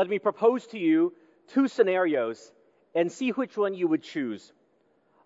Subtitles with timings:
[0.00, 1.12] let me propose to you
[1.48, 2.52] two scenarios
[2.94, 4.50] and see which one you would choose.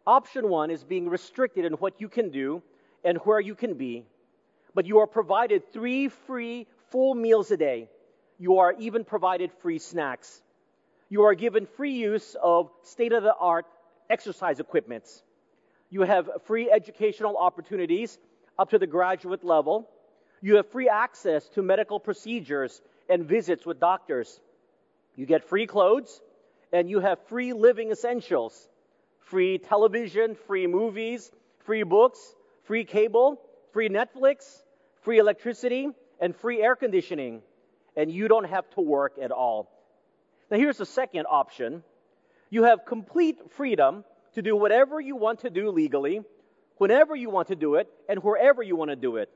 [0.05, 2.61] Option one is being restricted in what you can do
[3.05, 4.05] and where you can be,
[4.75, 7.89] but you are provided three free full meals a day.
[8.41, 10.43] You are even provided free snacks.
[11.09, 13.67] You are given free use of state of the art
[14.11, 15.23] exercise equipments.
[15.89, 18.19] You have free educational opportunities
[18.59, 19.89] up to the graduate level.
[20.43, 24.41] You have free access to medical procedures and visits with doctors.
[25.17, 26.21] You get free clothes
[26.73, 28.69] and you have free living essentials
[29.21, 31.31] free television, free movies,
[31.65, 32.35] free books,
[32.65, 33.41] free cable,
[33.73, 34.63] free Netflix,
[35.01, 35.89] free electricity,
[36.21, 37.41] and free air conditioning.
[37.97, 39.71] And you don't have to work at all.
[40.51, 41.83] Now, here's the second option
[42.51, 44.05] you have complete freedom
[44.35, 46.21] to do whatever you want to do legally,
[46.77, 49.31] whenever you want to do it, and wherever you want to do it.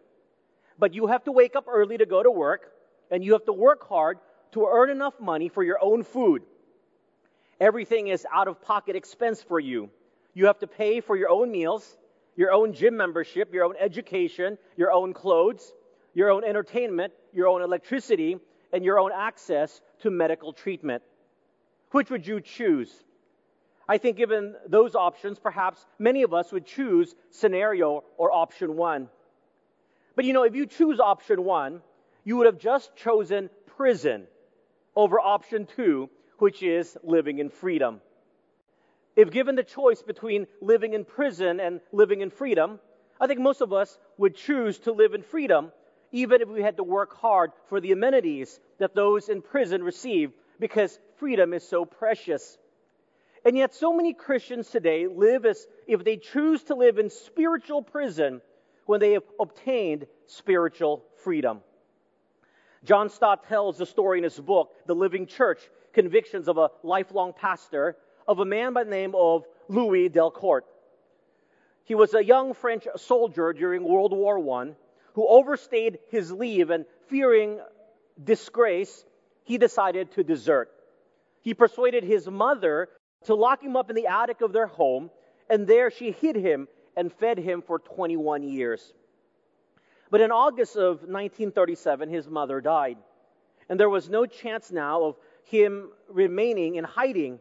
[0.78, 2.72] But you have to wake up early to go to work,
[3.10, 4.18] and you have to work hard
[4.52, 6.42] to earn enough money for your own food.
[7.60, 9.90] Everything is out of pocket expense for you.
[10.34, 11.96] You have to pay for your own meals,
[12.36, 15.72] your own gym membership, your own education, your own clothes,
[16.14, 18.38] your own entertainment, your own electricity,
[18.72, 21.02] and your own access to medical treatment.
[21.90, 22.92] Which would you choose?
[23.88, 29.08] I think, given those options, perhaps many of us would choose scenario or option one.
[30.14, 31.80] But you know, if you choose option one,
[32.24, 34.26] you would have just chosen prison
[34.98, 38.00] over option two, which is living in freedom.
[39.14, 42.80] If given the choice between living in prison and living in freedom,
[43.20, 45.70] I think most of us would choose to live in freedom,
[46.10, 50.32] even if we had to work hard for the amenities that those in prison receive,
[50.58, 52.58] because freedom is so precious.
[53.44, 57.82] And yet, so many Christians today live as if they choose to live in spiritual
[57.82, 58.40] prison
[58.86, 61.60] when they have obtained spiritual freedom.
[62.84, 65.60] John Stott tells the story in his book, The Living Church
[65.92, 70.62] Convictions of a Lifelong Pastor, of a man by the name of Louis Delcourt.
[71.84, 74.74] He was a young French soldier during World War I
[75.14, 77.60] who overstayed his leave and fearing
[78.22, 79.04] disgrace,
[79.44, 80.70] he decided to desert.
[81.40, 82.88] He persuaded his mother
[83.24, 85.10] to lock him up in the attic of their home,
[85.48, 88.92] and there she hid him and fed him for 21 years.
[90.10, 92.98] But in August of 1937, his mother died,
[93.68, 97.38] and there was no chance now of him remaining in hiding.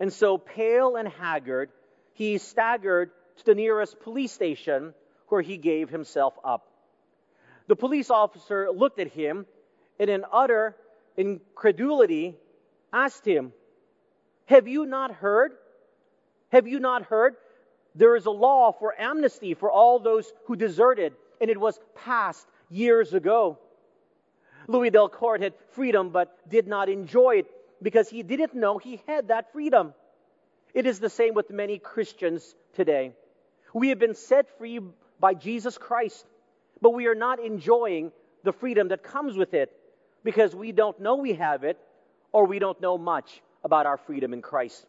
[0.00, 1.70] And so, pale and haggard,
[2.14, 4.94] he staggered to the nearest police station
[5.28, 6.68] where he gave himself up.
[7.68, 9.46] The police officer looked at him
[9.98, 10.76] and, in utter
[11.16, 12.36] incredulity,
[12.92, 13.52] asked him,
[14.46, 15.52] have you not heard?
[16.50, 17.36] Have you not heard?
[17.94, 22.46] There is a law for amnesty for all those who deserted, and it was passed
[22.70, 23.58] years ago.
[24.68, 27.46] Louis Delcourt had freedom but did not enjoy it
[27.82, 29.92] because he didn't know he had that freedom.
[30.72, 33.12] It is the same with many Christians today.
[33.74, 34.78] We have been set free
[35.18, 36.24] by Jesus Christ,
[36.80, 38.12] but we are not enjoying
[38.44, 39.72] the freedom that comes with it
[40.22, 41.76] because we don't know we have it
[42.30, 44.86] or we don't know much about our freedom in Christ.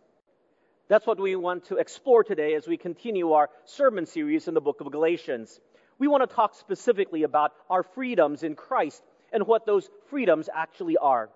[0.87, 4.61] That's what we want to explore today as we continue our sermon series in the
[4.61, 5.59] book of Galatians.
[5.99, 10.97] We want to talk specifically about our freedoms in Christ and what those freedoms actually
[10.97, 11.29] are.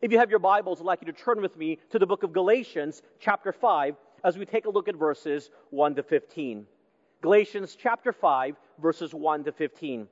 [0.00, 2.22] If you have your Bibles, I'd like you to turn with me to the book
[2.22, 6.66] of Galatians, chapter 5, as we take a look at verses 1 to 15.
[7.20, 10.08] Galatians chapter 5, verses 1 to 15.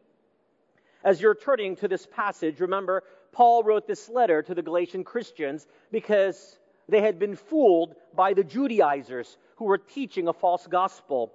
[1.04, 3.02] As you're turning to this passage, remember
[3.32, 8.44] Paul wrote this letter to the Galatian Christians because they had been fooled by the
[8.44, 11.32] Judaizers who were teaching a false gospel.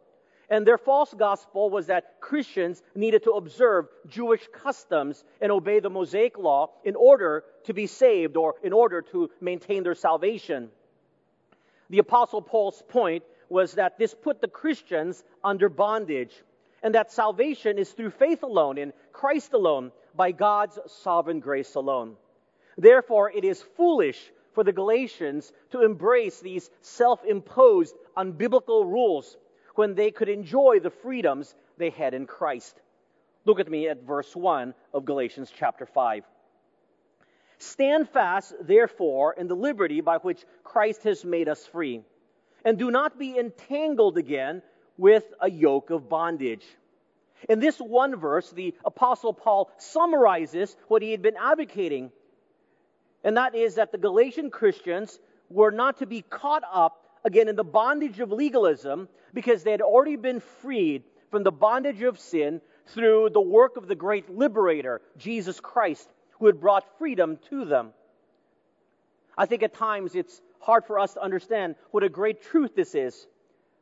[0.49, 5.89] And their false gospel was that Christians needed to observe Jewish customs and obey the
[5.89, 10.69] Mosaic law in order to be saved or in order to maintain their salvation.
[11.89, 16.33] The Apostle Paul's point was that this put the Christians under bondage
[16.81, 22.15] and that salvation is through faith alone, in Christ alone, by God's sovereign grace alone.
[22.77, 24.19] Therefore, it is foolish
[24.53, 29.37] for the Galatians to embrace these self imposed, unbiblical rules
[29.75, 32.79] when they could enjoy the freedoms they had in Christ.
[33.45, 36.23] Look at me at verse 1 of Galatians chapter 5.
[37.59, 42.01] Stand fast, therefore, in the liberty by which Christ has made us free,
[42.65, 44.61] and do not be entangled again
[44.97, 46.65] with a yoke of bondage.
[47.49, 52.11] In this one verse, the Apostle Paul summarizes what he had been advocating,
[53.23, 55.19] and that is that the Galatian Christians
[55.49, 59.81] were not to be caught up again in the bondage of legalism because they had
[59.81, 65.01] already been freed from the bondage of sin through the work of the great liberator,
[65.17, 66.07] Jesus Christ,
[66.39, 67.91] who had brought freedom to them.
[69.37, 72.93] I think at times it's hard for us to understand what a great truth this
[72.93, 73.27] is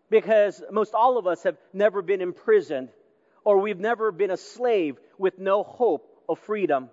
[0.09, 2.89] because most all of us have never been imprisoned
[3.43, 6.89] or we've never been a slave with no hope of freedom.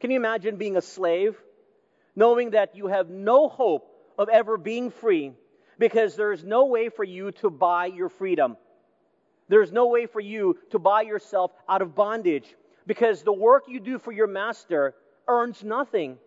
[0.00, 1.36] Can you imagine being a slave,
[2.14, 3.87] knowing that you have no hope
[4.18, 5.32] of ever being free
[5.78, 8.56] because there's no way for you to buy your freedom?
[9.48, 12.54] There's no way for you to buy yourself out of bondage
[12.86, 14.94] because the work you do for your master
[15.26, 16.18] earns nothing.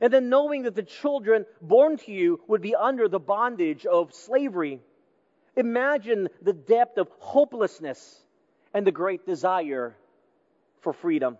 [0.00, 4.14] And then knowing that the children born to you would be under the bondage of
[4.14, 4.80] slavery.
[5.56, 8.22] Imagine the depth of hopelessness
[8.72, 9.96] and the great desire
[10.80, 11.38] for freedom.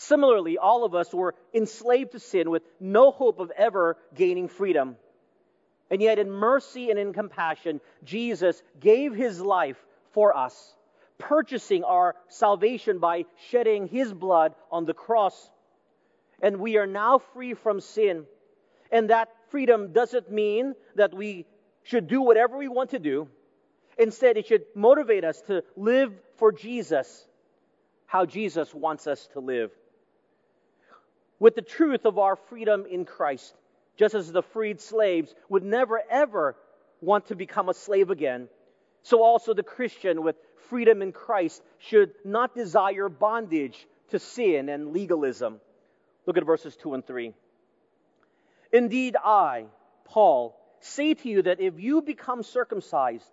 [0.00, 4.96] Similarly, all of us were enslaved to sin with no hope of ever gaining freedom.
[5.90, 9.76] And yet, in mercy and in compassion, Jesus gave his life
[10.12, 10.72] for us,
[11.18, 15.50] purchasing our salvation by shedding his blood on the cross.
[16.40, 18.24] And we are now free from sin.
[18.92, 21.44] And that freedom doesn't mean that we
[21.82, 23.26] should do whatever we want to do.
[23.98, 27.26] Instead, it should motivate us to live for Jesus,
[28.06, 29.72] how Jesus wants us to live.
[31.40, 33.54] With the truth of our freedom in Christ,
[33.96, 36.56] just as the freed slaves would never ever
[37.00, 38.48] want to become a slave again,
[39.02, 40.36] so also the Christian with
[40.68, 45.60] freedom in Christ should not desire bondage to sin and legalism.
[46.26, 47.32] Look at verses 2 and 3.
[48.72, 49.66] Indeed, I,
[50.04, 53.30] Paul, say to you that if you become circumcised,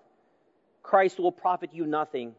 [0.81, 2.35] Christ will profit you nothing.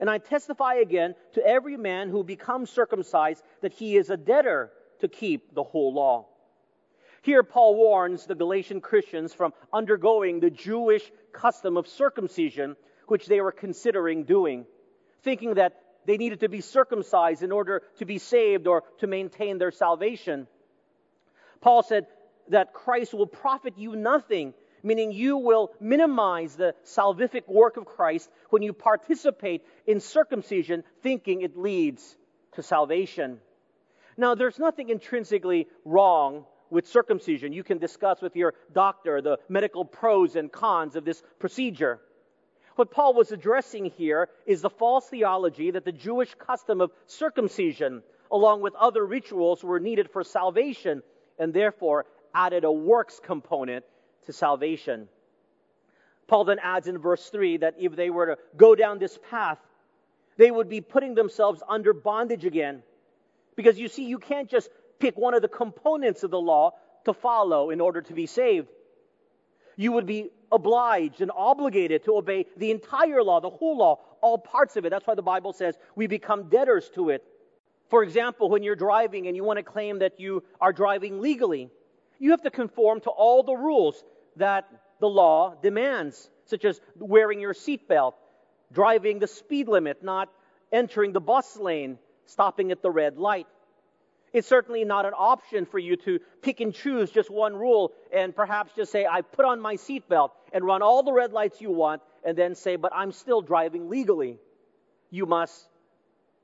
[0.00, 4.72] And I testify again to every man who becomes circumcised that he is a debtor
[5.02, 6.26] to keep the whole law.
[7.22, 12.74] Here, Paul warns the Galatian Christians from undergoing the Jewish custom of circumcision,
[13.06, 14.66] which they were considering doing,
[15.22, 19.58] thinking that they needed to be circumcised in order to be saved or to maintain
[19.58, 20.48] their salvation.
[21.60, 22.06] Paul said
[22.48, 24.52] that Christ will profit you nothing,
[24.82, 31.42] meaning you will minimize the salvific work of Christ when you participate in circumcision, thinking
[31.42, 32.16] it leads
[32.54, 33.38] to salvation.
[34.16, 37.52] Now, there's nothing intrinsically wrong with circumcision.
[37.52, 42.00] You can discuss with your doctor the medical pros and cons of this procedure.
[42.76, 48.02] What Paul was addressing here is the false theology that the Jewish custom of circumcision,
[48.30, 51.02] along with other rituals, were needed for salvation
[51.38, 53.84] and therefore added a works component
[54.24, 55.08] to salvation.
[56.26, 59.58] Paul then adds in verse 3 that if they were to go down this path,
[60.38, 62.82] they would be putting themselves under bondage again.
[63.56, 64.68] Because you see, you can't just
[64.98, 66.72] pick one of the components of the law
[67.04, 68.68] to follow in order to be saved.
[69.76, 74.38] You would be obliged and obligated to obey the entire law, the whole law, all
[74.38, 74.90] parts of it.
[74.90, 77.24] That's why the Bible says we become debtors to it.
[77.90, 81.68] For example, when you're driving and you want to claim that you are driving legally,
[82.18, 84.02] you have to conform to all the rules
[84.36, 84.68] that
[85.00, 88.14] the law demands, such as wearing your seatbelt,
[88.72, 90.30] driving the speed limit, not
[90.72, 93.46] entering the bus lane, stopping at the red light.
[94.32, 98.34] It's certainly not an option for you to pick and choose just one rule and
[98.34, 101.70] perhaps just say, I put on my seatbelt and run all the red lights you
[101.70, 104.38] want, and then say, but I'm still driving legally.
[105.10, 105.68] You must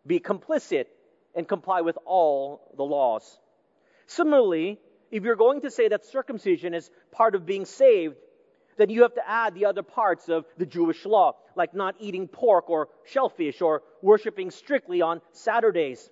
[0.07, 0.87] be complicit
[1.35, 3.39] and comply with all the laws.
[4.07, 4.79] Similarly,
[5.11, 8.17] if you're going to say that circumcision is part of being saved,
[8.79, 12.29] then you have to add the other parts of the Jewish law, like not eating
[12.29, 16.09] pork or shellfish or worshiping strictly on Saturdays.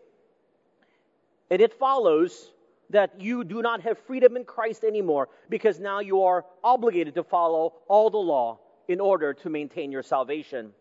[1.48, 2.52] And it follows
[2.90, 7.24] that you do not have freedom in Christ anymore because now you are obligated to
[7.24, 8.58] follow all the law
[8.88, 10.72] in order to maintain your salvation.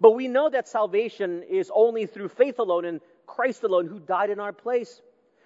[0.00, 4.30] But we know that salvation is only through faith alone in Christ alone who died
[4.30, 5.00] in our place.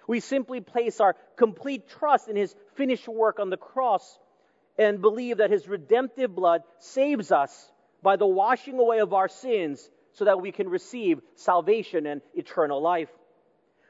[0.07, 4.19] We simply place our complete trust in his finished work on the cross
[4.77, 9.89] and believe that his redemptive blood saves us by the washing away of our sins
[10.13, 13.09] so that we can receive salvation and eternal life.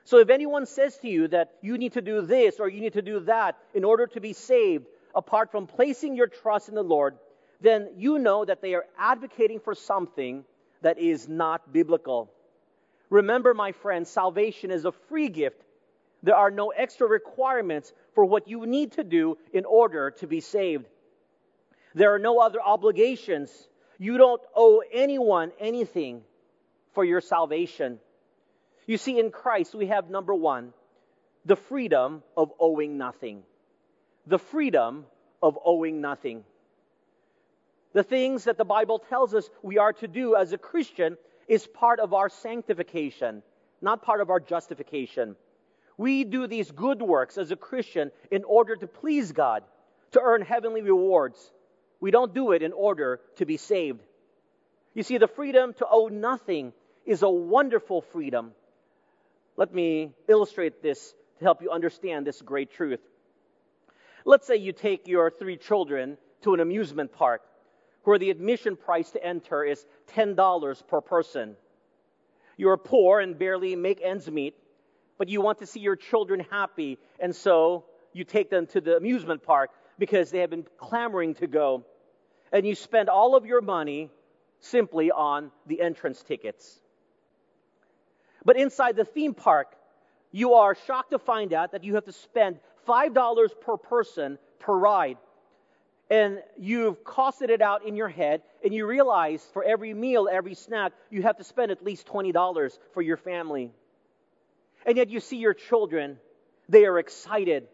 [0.03, 2.93] So if anyone says to you that you need to do this or you need
[2.93, 4.85] to do that in order to be saved,
[5.15, 7.17] apart from placing your trust in the Lord,
[7.61, 10.43] then you know that they are advocating for something
[10.81, 12.31] that is not biblical.
[13.09, 15.61] Remember, my friends, salvation is a free gift.
[16.23, 20.39] There are no extra requirements for what you need to do in order to be
[20.39, 20.85] saved.
[21.95, 23.51] There are no other obligations.
[23.97, 26.21] You don't owe anyone anything
[26.93, 27.99] for your salvation.
[28.85, 30.73] You see, in Christ, we have number one,
[31.45, 33.43] the freedom of owing nothing.
[34.27, 35.05] The freedom
[35.41, 36.43] of owing nothing.
[37.93, 41.67] The things that the Bible tells us we are to do as a Christian is
[41.67, 43.43] part of our sanctification,
[43.81, 45.35] not part of our justification.
[45.97, 49.63] We do these good works as a Christian in order to please God,
[50.11, 51.51] to earn heavenly rewards.
[51.99, 54.01] We don't do it in order to be saved.
[54.93, 56.73] You see, the freedom to owe nothing
[57.05, 58.51] is a wonderful freedom.
[59.57, 62.99] Let me illustrate this to help you understand this great truth.
[64.25, 67.41] Let's say you take your three children to an amusement park
[68.03, 71.55] where the admission price to enter is $10 per person.
[72.57, 74.55] You're poor and barely make ends meet,
[75.21, 78.97] but you want to see your children happy, and so you take them to the
[78.97, 81.85] amusement park because they have been clamoring to go.
[82.51, 84.09] And you spend all of your money
[84.61, 86.81] simply on the entrance tickets.
[88.43, 89.75] But inside the theme park,
[90.31, 94.75] you are shocked to find out that you have to spend $5 per person per
[94.75, 95.19] ride.
[96.09, 100.55] And you've costed it out in your head, and you realize for every meal, every
[100.55, 103.71] snack, you have to spend at least $20 for your family.
[104.85, 106.17] And yet you see your children,
[106.69, 107.67] they are excited.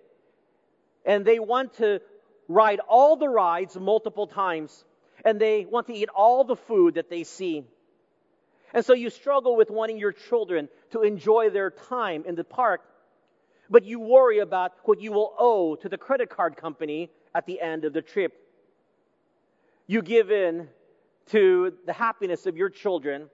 [1.05, 2.01] And they want to
[2.47, 4.85] ride all the rides multiple times
[5.25, 7.63] and they want to eat all the food that they see.
[8.73, 12.81] And so you struggle with wanting your children to enjoy their time in the park,
[13.69, 17.59] but you worry about what you will owe to the credit card company at the
[17.61, 18.33] end of the trip.
[19.87, 20.67] You give in
[21.27, 23.29] to the happiness of your children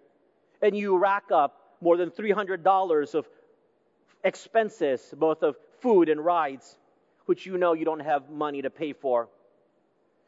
[0.62, 3.28] and you rack up more than $300 of
[4.24, 6.78] expenses, both of food and rides,
[7.26, 9.30] which you know you don't have money to pay for.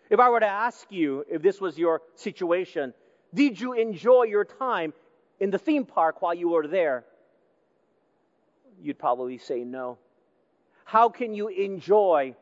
[0.09, 2.93] If I were to ask you if this was your situation,
[3.33, 4.93] did you enjoy your time
[5.39, 7.05] in the theme park while you were there?
[8.81, 9.97] You'd probably say no.
[10.83, 12.35] How can you enjoy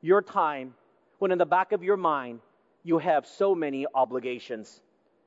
[0.00, 0.74] your time
[1.18, 2.40] when in the back of your mind
[2.82, 4.80] you have so many obligations?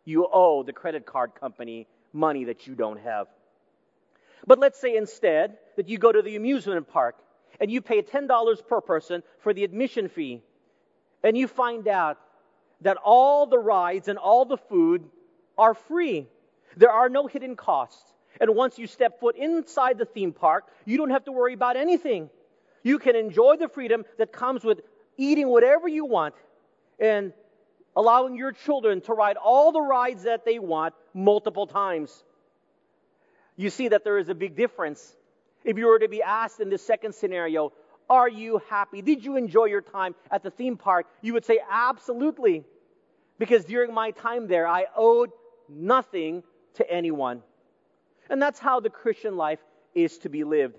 [0.05, 3.27] You owe the credit card company money that you don't have.
[4.47, 7.15] But let's say instead that you go to the amusement park
[7.59, 10.41] and you pay $10 per person for the admission fee
[11.23, 12.19] and you find out
[12.81, 15.05] that all the rides and all the food
[15.57, 16.27] are free.
[16.77, 18.03] There are no hidden costs.
[18.39, 21.77] And once you step foot inside the theme park, you don't have to worry about
[21.77, 22.29] anything.
[22.83, 24.81] You can enjoy the freedom that comes with
[25.17, 26.35] eating whatever you want
[26.99, 27.33] and
[27.95, 32.23] allowing your children to ride all the rides that they want multiple times.
[33.55, 35.15] You see that there is a big difference.
[35.63, 37.74] If you were to be asked in the second scenario,
[38.09, 39.01] are you happy?
[39.01, 41.07] Did you enjoy your time at the theme park?
[41.21, 42.63] You would say, Absolutely.
[43.38, 45.31] Because during my time there, I owed
[45.67, 46.43] nothing
[46.75, 47.41] to anyone.
[48.29, 49.59] And that's how the Christian life
[49.93, 50.77] is to be lived.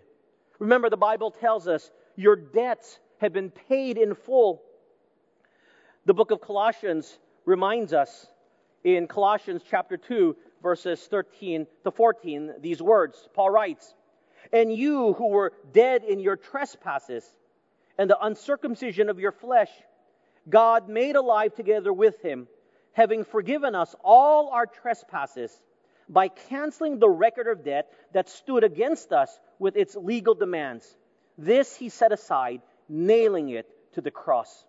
[0.59, 4.63] Remember, the Bible tells us your debts have been paid in full.
[6.07, 8.27] The book of Colossians reminds us
[8.85, 13.29] in Colossians chapter 2, verses 13 to 14, these words.
[13.35, 13.95] Paul writes,
[14.53, 17.25] and you who were dead in your trespasses
[17.99, 19.71] and the uncircumcision of your flesh,
[20.49, 22.47] God made alive together with him,
[22.93, 25.61] having forgiven us all our trespasses
[26.09, 30.97] by canceling the record of debt that stood against us with its legal demands.
[31.37, 34.65] This he set aside, nailing it to the cross.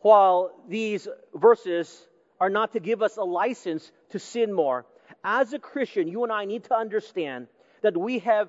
[0.00, 2.08] While these verses
[2.40, 4.86] are not to give us a license to sin more,
[5.24, 7.48] as a Christian, you and I need to understand
[7.82, 8.48] that we have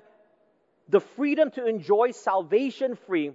[0.88, 3.32] the freedom to enjoy salvation free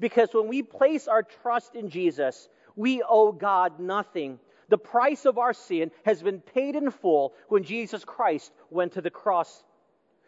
[0.00, 4.38] because when we place our trust in Jesus, we owe God nothing.
[4.68, 9.00] The price of our sin has been paid in full when Jesus Christ went to
[9.00, 9.64] the cross.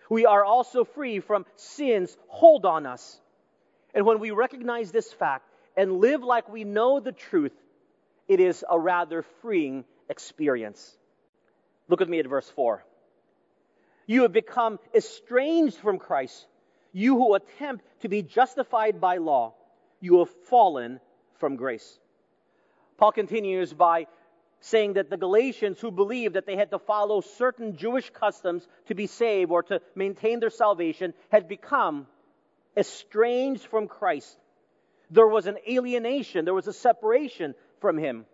[0.08, 3.20] We are also free from sin's hold on us.
[3.94, 5.44] And when we recognize this fact
[5.76, 7.54] and live like we know the truth,
[8.28, 10.96] it is a rather freeing experience.
[11.90, 12.84] Look with me at verse 4.
[14.06, 16.46] You have become estranged from Christ.
[16.92, 19.54] You who attempt to be justified by law,
[20.00, 21.00] you have fallen
[21.38, 21.98] from grace.
[22.96, 24.06] Paul continues by
[24.60, 28.94] saying that the Galatians who believed that they had to follow certain Jewish customs to
[28.94, 32.06] be saved or to maintain their salvation had become
[32.76, 34.38] estranged from Christ.
[35.10, 38.26] There was an alienation, there was a separation from him,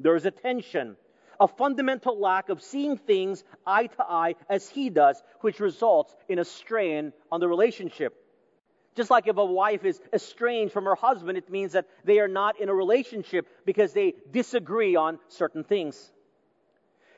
[0.00, 0.96] there was a tension
[1.40, 6.38] a fundamental lack of seeing things eye to eye as he does, which results in
[6.38, 8.14] a strain on the relationship.
[8.94, 12.28] Just like if a wife is estranged from her husband, it means that they are
[12.28, 16.12] not in a relationship because they disagree on certain things.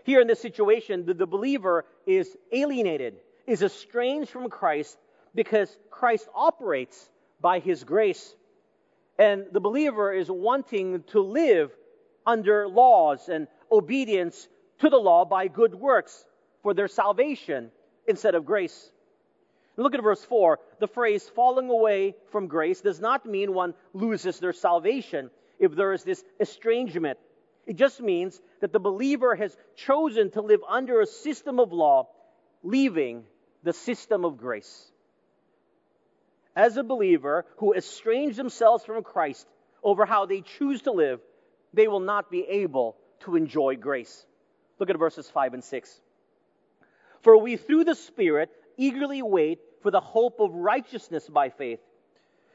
[0.05, 4.97] Here in this situation, the, the believer is alienated, is estranged from Christ
[5.35, 8.35] because Christ operates by his grace.
[9.19, 11.73] And the believer is wanting to live
[12.25, 16.25] under laws and obedience to the law by good works
[16.63, 17.71] for their salvation
[18.07, 18.91] instead of grace.
[19.77, 20.59] Look at verse 4.
[20.81, 25.93] The phrase falling away from grace does not mean one loses their salvation if there
[25.93, 27.19] is this estrangement.
[27.67, 32.09] It just means that the believer has chosen to live under a system of law,
[32.63, 33.25] leaving
[33.65, 34.91] the system of grace.
[36.55, 39.47] As a believer who estrange themselves from Christ
[39.83, 41.21] over how they choose to live,
[41.75, 44.27] they will not be able to enjoy grace.
[44.79, 46.01] Look at verses 5 and 6.
[47.21, 51.81] For we, through the Spirit, eagerly wait for the hope of righteousness by faith.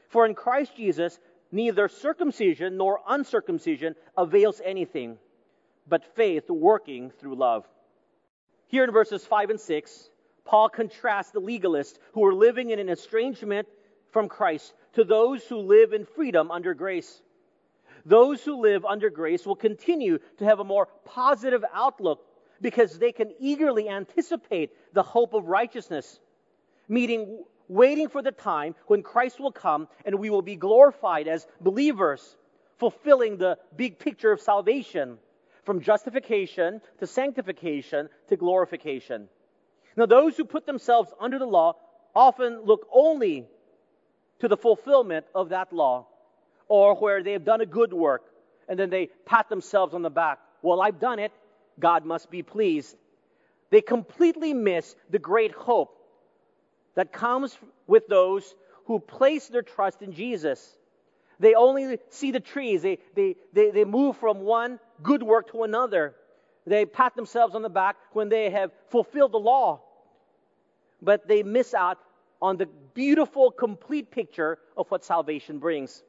[0.08, 1.18] For in Christ Jesus,
[1.50, 5.18] neither circumcision nor uncircumcision avails anything,
[5.88, 7.66] but faith working through love.
[8.68, 10.08] Here in verses 5 and 6,
[10.44, 13.68] Paul contrasts the legalists who are living in an estrangement
[14.10, 17.20] from Christ to those who live in freedom under grace.
[18.04, 22.24] Those who live under grace will continue to have a more positive outlook
[22.60, 26.20] because they can eagerly anticipate the hope of righteousness,
[26.88, 31.46] meaning waiting for the time when Christ will come and we will be glorified as
[31.60, 32.36] believers,
[32.78, 35.18] fulfilling the big picture of salvation
[35.64, 39.28] from justification to sanctification to glorification.
[39.96, 41.76] Now, those who put themselves under the law
[42.14, 43.46] often look only
[44.40, 46.06] to the fulfillment of that law,
[46.72, 48.22] or where they have done a good work
[48.66, 50.38] and then they pat themselves on the back.
[50.62, 51.30] Well, I've done it.
[51.78, 52.96] God must be pleased.
[53.68, 55.94] They completely miss the great hope
[56.94, 58.54] that comes with those
[58.86, 60.74] who place their trust in Jesus.
[61.38, 62.80] They only see the trees.
[62.80, 66.14] They, they, they, they move from one good work to another.
[66.66, 69.82] They pat themselves on the back when they have fulfilled the law.
[71.02, 71.98] But they miss out
[72.40, 76.02] on the beautiful, complete picture of what salvation brings.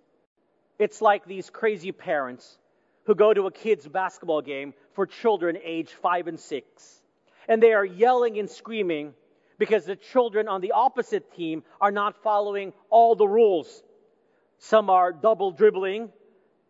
[0.79, 2.57] It's like these crazy parents
[3.05, 7.01] who go to a kid's basketball game for children age five and six.
[7.47, 9.13] And they are yelling and screaming
[9.57, 13.83] because the children on the opposite team are not following all the rules.
[14.57, 16.09] Some are double dribbling,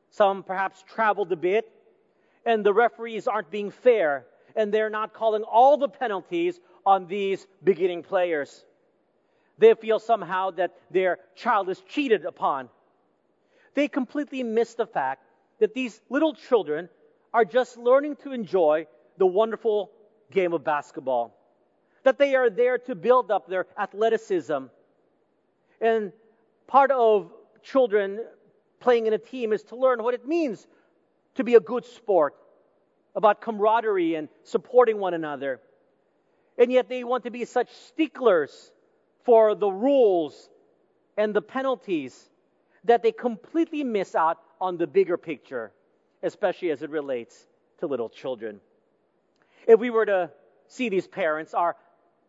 [0.10, 1.71] some perhaps traveled a bit,
[2.45, 4.25] and the referees aren't being fair,
[4.56, 8.65] and they're not calling all the penalties on these beginning players.
[9.60, 12.69] They feel somehow that their child is cheated upon.
[13.73, 15.23] They completely miss the fact
[15.59, 16.89] that these little children
[17.33, 19.91] are just learning to enjoy the wonderful
[20.31, 21.36] game of basketball.
[22.03, 24.65] That they are there to build up their athleticism.
[25.81, 26.12] And
[26.67, 27.31] part of
[27.63, 28.19] children
[28.79, 30.67] playing in a team is to learn what it means
[31.36, 32.36] to be a good sport,
[33.15, 35.59] about camaraderie and supporting one another.
[36.57, 38.71] And yet they want to be such sticklers
[39.23, 40.49] for the rules
[41.17, 42.29] and the penalties
[42.86, 45.72] that they completely miss out on the bigger picture,
[46.22, 47.46] especially as it relates
[47.80, 48.60] to little children.
[49.67, 50.32] If we were to
[50.67, 51.76] see these parents, our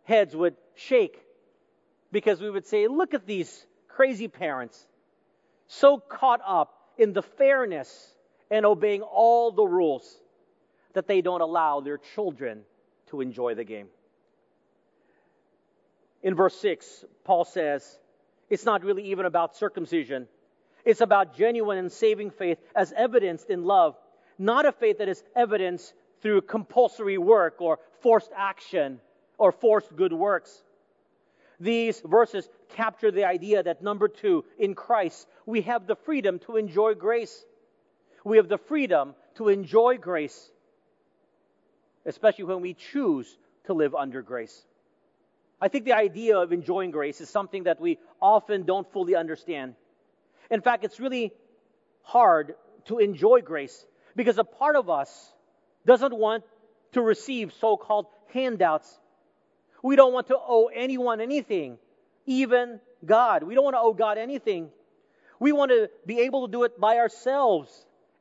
[0.04, 1.18] heads would shake
[2.12, 4.86] because we would say, Look at these crazy parents,
[5.66, 8.14] so caught up in the fairness
[8.50, 10.20] and obeying all the rules
[10.92, 12.62] that they don't allow their children
[13.08, 13.88] to enjoy the game.
[16.22, 17.98] In verse 6, Paul says,
[18.48, 20.28] It's not really even about circumcision
[20.84, 23.96] it's about genuine and saving faith as evidenced in love,
[24.38, 29.00] not a faith that is evidenced through compulsory work or forced action
[29.38, 30.62] or forced good works.
[31.60, 36.56] These verses capture the idea that number two, in Christ, we have the freedom to
[36.56, 37.44] enjoy grace.
[38.24, 40.50] We have the freedom to enjoy grace,
[42.04, 44.64] especially when we choose to live under grace.
[45.60, 49.74] I think the idea of enjoying grace is something that we often don't fully understand.
[50.50, 51.32] In fact, it's really
[52.02, 52.54] hard
[52.86, 55.32] to enjoy grace because a part of us
[55.86, 56.44] doesn't want
[56.92, 58.98] to receive so called handouts.
[59.82, 61.78] We don't want to owe anyone anything,
[62.26, 63.42] even God.
[63.42, 64.70] We don't want to owe God anything.
[65.40, 67.70] We want to be able to do it by ourselves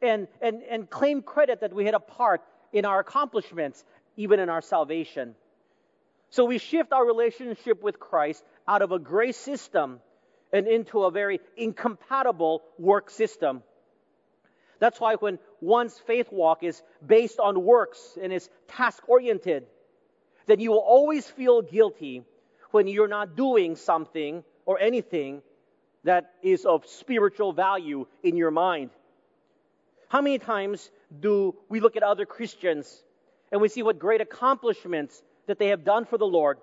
[0.01, 2.41] and, and, and claim credit that we had a part
[2.73, 3.83] in our accomplishments,
[4.17, 5.35] even in our salvation.
[6.31, 9.99] So we shift our relationship with Christ out of a grace system
[10.53, 13.63] and into a very incompatible work system.
[14.79, 19.65] That's why when one's faith walk is based on works and is task oriented,
[20.45, 22.23] then you will always feel guilty
[22.71, 25.41] when you're not doing something or anything
[26.03, 28.91] that is of spiritual value in your mind.
[30.09, 33.03] How many times do we look at other Christians
[33.51, 36.59] and we see what great accomplishments that they have done for the Lord?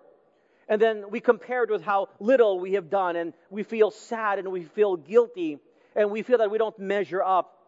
[0.70, 4.38] And then we compare it with how little we have done, and we feel sad
[4.38, 5.58] and we feel guilty,
[5.96, 7.58] and we feel that we don't measure up.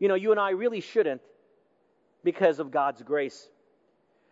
[0.00, 1.22] You know, you and I really shouldn't
[2.24, 3.48] because of God's grace.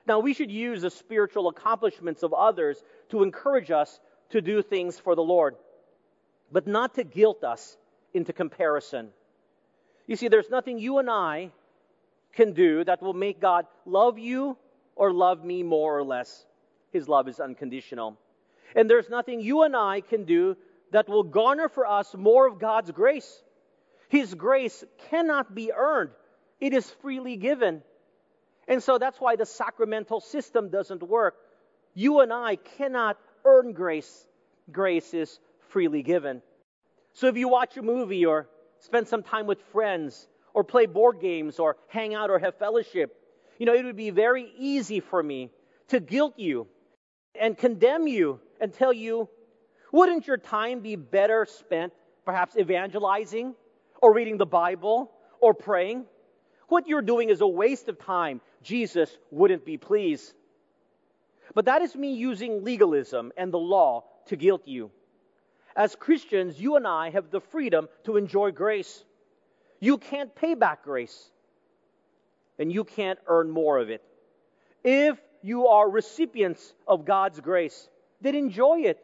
[0.08, 4.98] Now, we should use the spiritual accomplishments of others to encourage us to do things
[4.98, 5.54] for the Lord,
[6.50, 7.76] but not to guilt us
[8.12, 9.10] into comparison.
[10.08, 11.52] You see, there's nothing you and I
[12.32, 14.56] can do that will make God love you
[14.96, 16.44] or love me more or less.
[16.92, 18.18] His love is unconditional.
[18.74, 20.56] And there's nothing you and I can do
[20.92, 23.42] that will garner for us more of God's grace.
[24.08, 26.10] His grace cannot be earned,
[26.60, 27.82] it is freely given.
[28.68, 31.34] And so that's why the sacramental system doesn't work.
[31.94, 34.26] You and I cannot earn grace.
[34.70, 36.42] Grace is freely given.
[37.14, 38.48] So if you watch a movie or
[38.78, 43.16] spend some time with friends or play board games or hang out or have fellowship,
[43.58, 45.50] you know, it would be very easy for me
[45.88, 46.68] to guilt you
[47.38, 49.28] and condemn you and tell you,
[49.92, 51.92] wouldn't your time be better spent
[52.24, 53.54] perhaps evangelizing
[54.00, 56.06] or reading the Bible or praying?
[56.68, 58.40] What you're doing is a waste of time.
[58.62, 60.32] Jesus wouldn't be pleased.
[61.54, 64.90] But that is me using legalism and the law to guilt you.
[65.74, 69.04] As Christians, you and I have the freedom to enjoy grace.
[69.80, 71.30] You can't pay back grace,
[72.58, 74.02] and you can't earn more of it.
[74.84, 77.88] If you are recipients of God's grace,
[78.20, 78.98] then enjoy it.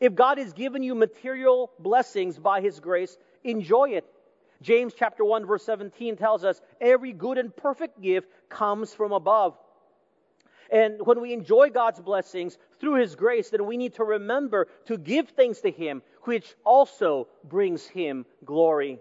[0.00, 4.04] If God has given you material blessings by His grace, enjoy it.
[4.60, 9.56] James chapter 1 verse 17 tells us every good and perfect gift comes from above.
[10.70, 14.96] And when we enjoy God's blessings through His grace, then we need to remember to
[14.96, 18.98] give thanks to Him, which also brings Him glory.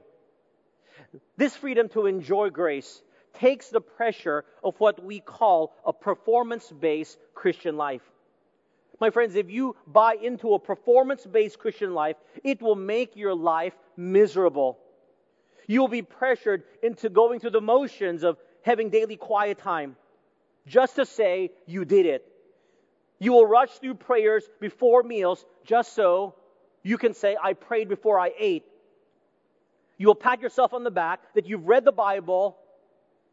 [1.38, 3.02] This freedom to enjoy grace
[3.34, 8.02] takes the pressure of what we call a performance based Christian life.
[9.00, 13.34] My friends, if you buy into a performance based Christian life, it will make your
[13.34, 14.78] life miserable.
[15.68, 19.96] You'll be pressured into going through the motions of having daily quiet time
[20.68, 22.26] just to say you did it.
[23.20, 26.36] You will rush through prayers before meals just so
[26.84, 28.66] you can say, I prayed before I ate.
[29.98, 32.58] You will pat yourself on the back that you've read the Bible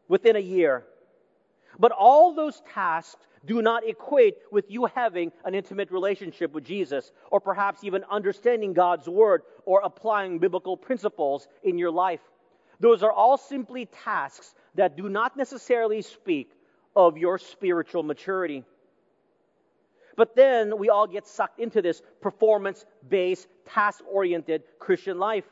[0.09, 0.83] within a year.
[1.79, 7.13] But all those tasks do not equate with you having an intimate relationship with Jesus,
[7.31, 12.19] or perhaps even understanding God's Word or applying biblical principles in your life.
[12.81, 16.51] Those are all simply tasks that do not necessarily speak
[16.95, 18.65] of your spiritual maturity.
[20.15, 25.45] But then we all get sucked into this performance based, task oriented Christian life.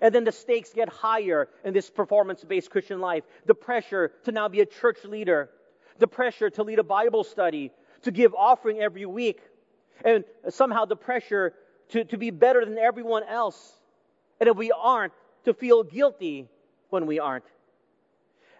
[0.00, 3.24] And then the stakes get higher in this performance based Christian life.
[3.46, 5.50] The pressure to now be a church leader,
[5.98, 9.40] the pressure to lead a Bible study, to give offering every week,
[10.04, 11.54] and somehow the pressure
[11.90, 13.72] to, to be better than everyone else.
[14.40, 15.12] And if we aren't,
[15.44, 16.48] to feel guilty
[16.90, 17.44] when we aren't.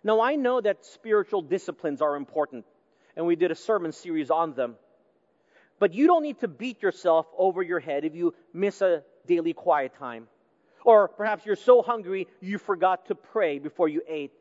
[0.02, 2.64] Now, I know that spiritual disciplines are important,
[3.16, 4.76] and we did a sermon series on them.
[5.78, 9.52] But you don't need to beat yourself over your head if you miss a daily
[9.52, 10.26] quiet time.
[10.88, 14.32] Or perhaps you're so hungry you forgot to pray before you ate.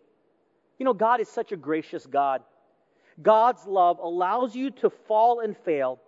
[0.79, 2.41] You know, God is such a gracious God.
[3.21, 5.99] God's love allows you to fall and fail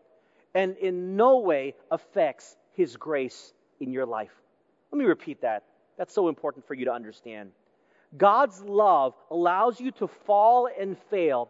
[0.56, 4.32] and in no way affects His grace in your life.
[4.93, 5.65] Let me repeat that.
[5.97, 7.52] That's so important for you to understand.
[8.15, 11.49] God's love allows you to fall and fail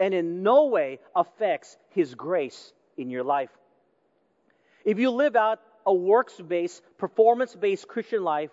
[0.00, 3.50] and in no way affects His grace in your life.
[4.84, 8.50] If you live out a works based, performance based Christian life,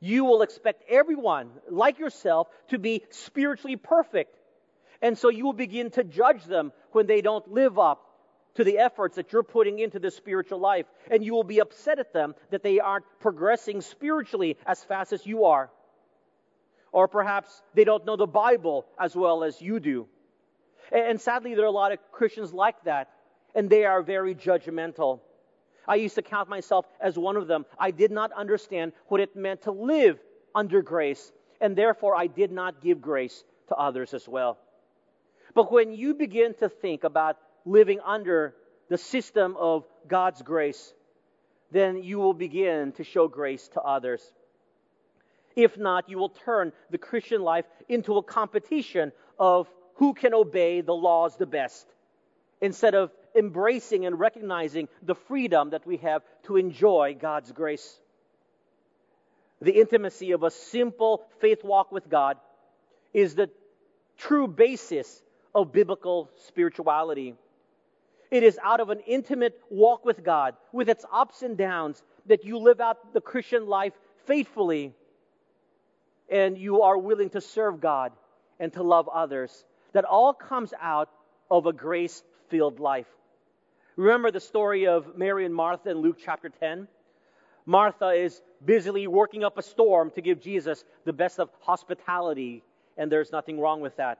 [0.00, 4.36] you will expect everyone, like yourself, to be spiritually perfect.
[5.00, 8.02] And so you will begin to judge them when they don't live up
[8.54, 10.86] to the efforts that you're putting into this spiritual life.
[11.10, 15.26] And you will be upset at them that they aren't progressing spiritually as fast as
[15.26, 15.70] you are.
[16.92, 20.08] Or perhaps they don't know the Bible as well as you do.
[20.92, 23.10] And sadly, there are a lot of Christians like that,
[23.54, 25.20] and they are very judgmental.
[25.88, 27.66] I used to count myself as one of them.
[27.78, 30.18] I did not understand what it meant to live
[30.54, 34.58] under grace, and therefore I did not give grace to others as well.
[35.54, 38.54] But when you begin to think about living under
[38.88, 40.94] the system of God's grace,
[41.70, 44.32] then you will begin to show grace to others.
[45.56, 50.82] If not, you will turn the Christian life into a competition of who can obey
[50.82, 51.86] the laws the best
[52.60, 58.00] instead of embracing and recognizing the freedom that we have to enjoy God's grace.
[59.60, 62.36] The intimacy of a simple faith walk with God
[63.14, 63.50] is the
[64.18, 65.22] true basis
[65.54, 67.34] of biblical spirituality.
[68.30, 72.44] It is out of an intimate walk with God, with its ups and downs, that
[72.44, 73.92] you live out the Christian life
[74.26, 74.92] faithfully
[76.28, 78.12] and you are willing to serve God
[78.58, 79.64] and to love others.
[79.92, 81.08] that all comes out
[81.50, 83.06] of a grace filled life.
[83.96, 86.86] Remember the story of Mary and Martha in Luke chapter 10?
[87.64, 92.62] Martha is busily working up a storm to give Jesus the best of hospitality,
[92.98, 94.18] and there's nothing wrong with that.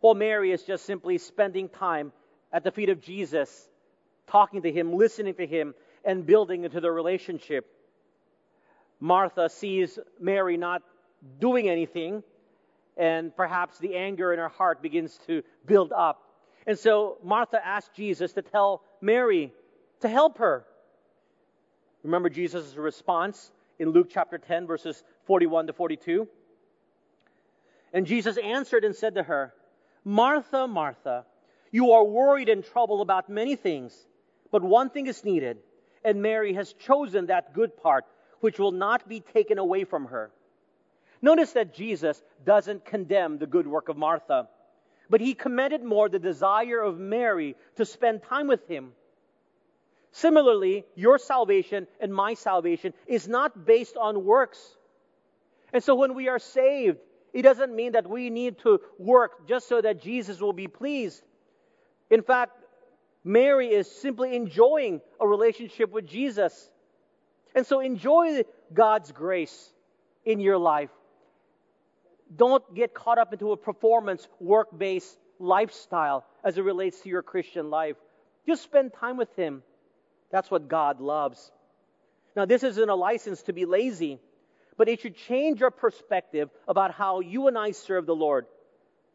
[0.00, 2.10] While Mary is just simply spending time
[2.54, 3.68] at the feet of Jesus,
[4.28, 5.74] talking to him, listening to him,
[6.06, 7.66] and building into their relationship.
[8.98, 10.82] Martha sees Mary not
[11.38, 12.22] doing anything,
[12.96, 16.22] and perhaps the anger in her heart begins to build up.
[16.66, 19.52] And so Martha asked Jesus to tell Mary
[20.00, 20.64] to help her.
[22.02, 26.28] Remember Jesus' response in Luke chapter 10, verses 41 to 42?
[27.92, 29.52] And Jesus answered and said to her,
[30.04, 31.26] Martha, Martha,
[31.70, 34.06] you are worried and troubled about many things,
[34.50, 35.58] but one thing is needed,
[36.04, 38.04] and Mary has chosen that good part,
[38.40, 40.30] which will not be taken away from her.
[41.20, 44.48] Notice that Jesus doesn't condemn the good work of Martha,
[45.12, 48.92] but he commended more the desire of Mary to spend time with him
[50.12, 54.60] Similarly, your salvation and my salvation is not based on works.
[55.72, 56.98] And so when we are saved,
[57.32, 61.22] it doesn't mean that we need to work just so that Jesus will be pleased.
[62.10, 62.52] In fact,
[63.24, 66.70] Mary is simply enjoying a relationship with Jesus.
[67.54, 68.42] And so enjoy
[68.74, 69.72] God's grace
[70.26, 70.90] in your life.
[72.34, 77.22] Don't get caught up into a performance, work based lifestyle as it relates to your
[77.22, 77.96] Christian life.
[78.46, 79.62] Just spend time with Him.
[80.30, 81.52] That's what God loves.
[82.34, 84.18] Now, this isn't a license to be lazy,
[84.78, 88.46] but it should change your perspective about how you and I serve the Lord,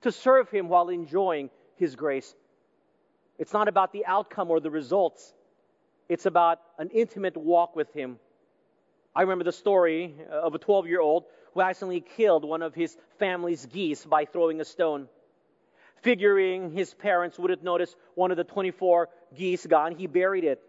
[0.01, 2.36] to serve Him while enjoying His grace.
[3.39, 5.34] It's not about the outcome or the results,
[6.10, 8.19] it's about an intimate walk with Him.
[9.15, 11.25] I remember the story of a 12 year old
[11.58, 15.08] who accidentally killed one of his family's geese by throwing a stone.
[16.04, 20.62] Figuring his parents wouldn't notice one of the 24 geese gone, he buried it.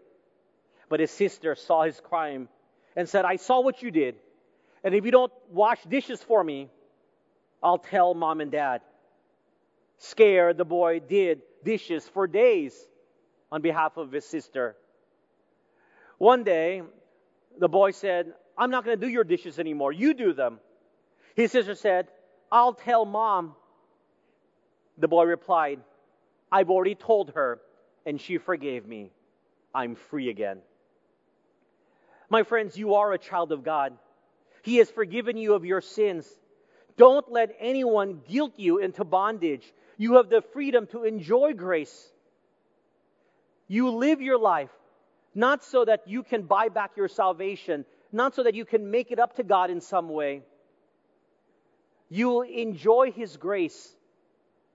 [0.89, 2.49] But his sister saw his crime
[2.95, 4.15] and said, I saw what you did.
[4.83, 6.69] And if you don't wash dishes for me,
[7.61, 8.81] I'll tell mom and dad.
[9.99, 12.73] Scared, the boy did dishes for days
[13.51, 14.75] on behalf of his sister.
[16.17, 16.81] One day,
[17.59, 19.91] the boy said, I'm not going to do your dishes anymore.
[19.91, 20.59] You do them.
[21.35, 22.07] His sister said,
[22.51, 23.55] I'll tell mom.
[24.97, 25.79] The boy replied,
[26.51, 27.59] I've already told her,
[28.05, 29.11] and she forgave me.
[29.73, 30.59] I'm free again.
[32.29, 33.93] My friends, you are a child of God.
[34.63, 36.27] He has forgiven you of your sins.
[36.97, 39.71] Don't let anyone guilt you into bondage.
[39.97, 42.11] You have the freedom to enjoy grace.
[43.67, 44.69] You live your life
[45.35, 49.11] not so that you can buy back your salvation, not so that you can make
[49.11, 50.41] it up to God in some way.
[52.09, 53.95] You will enjoy His grace.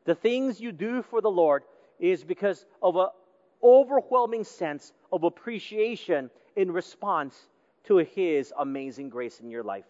[0.04, 1.64] The things you do for the Lord
[1.98, 3.08] is because of an
[3.62, 7.36] overwhelming sense of appreciation in response
[7.84, 9.84] to His amazing grace in your life.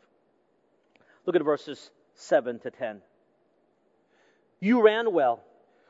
[1.26, 3.00] Look at verses 7 to 10.
[4.60, 5.42] You ran well.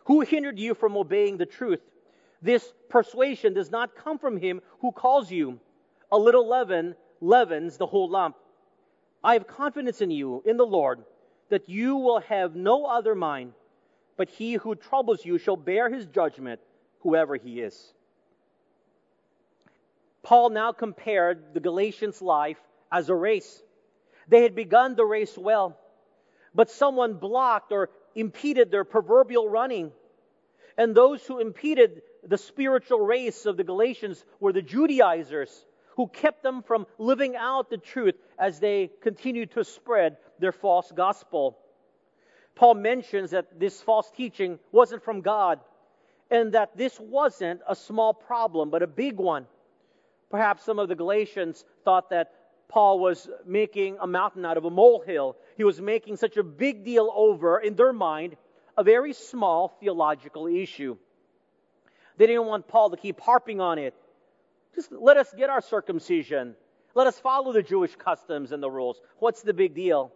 [0.06, 1.80] Who hindered you from obeying the truth?
[2.42, 5.58] This persuasion does not come from him who calls you.
[6.12, 8.36] A little leaven leavens the whole lump.
[9.22, 11.04] I have confidence in you, in the Lord,
[11.54, 13.52] that you will have no other mind,
[14.16, 16.58] but he who troubles you shall bear his judgment,
[17.02, 17.92] whoever he is.
[20.24, 22.58] Paul now compared the Galatians' life
[22.90, 23.62] as a race.
[24.26, 25.78] They had begun the race well,
[26.56, 29.92] but someone blocked or impeded their proverbial running.
[30.76, 35.64] And those who impeded the spiritual race of the Galatians were the Judaizers,
[35.94, 40.92] who kept them from living out the truth as they continued to spread their false
[40.94, 41.58] gospel.
[42.54, 45.58] Paul mentions that this false teaching wasn't from God,
[46.30, 49.46] and that this wasn't a small problem, but a big one.
[50.30, 52.32] Perhaps some of the Galatians thought that
[52.68, 55.36] Paul was making a mountain out of a molehill.
[55.56, 58.36] He was making such a big deal over, in their mind,
[58.76, 60.96] a very small theological issue.
[62.18, 63.94] They didn't want Paul to keep harping on it.
[64.74, 66.54] Just let us get our circumcision.
[66.94, 69.00] Let us follow the Jewish customs and the rules.
[69.18, 70.12] What's the big deal?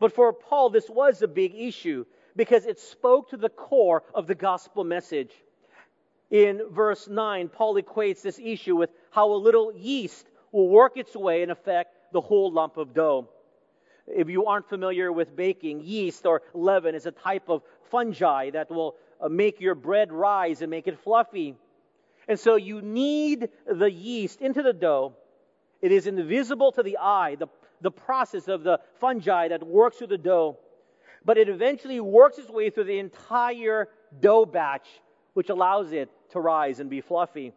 [0.00, 4.26] But for Paul, this was a big issue because it spoke to the core of
[4.26, 5.32] the gospel message.
[6.30, 11.14] In verse 9, Paul equates this issue with how a little yeast will work its
[11.14, 13.28] way and affect the whole lump of dough.
[14.06, 18.70] If you aren't familiar with baking, yeast or leaven is a type of fungi that
[18.70, 21.56] will uh, make your bread rise and make it fluffy.
[22.26, 25.14] And so you knead the yeast into the dough.
[25.82, 27.48] It is invisible to the eye, the,
[27.80, 30.58] the process of the fungi that works through the dough.
[31.22, 33.88] but it eventually works its way through the entire
[34.20, 34.88] dough batch,
[35.34, 37.52] which allows it to rise and be fluffy.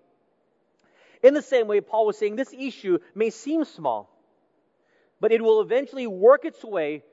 [1.21, 4.09] In the same way, Paul was saying this issue may seem small,
[5.21, 7.03] but it will eventually work its way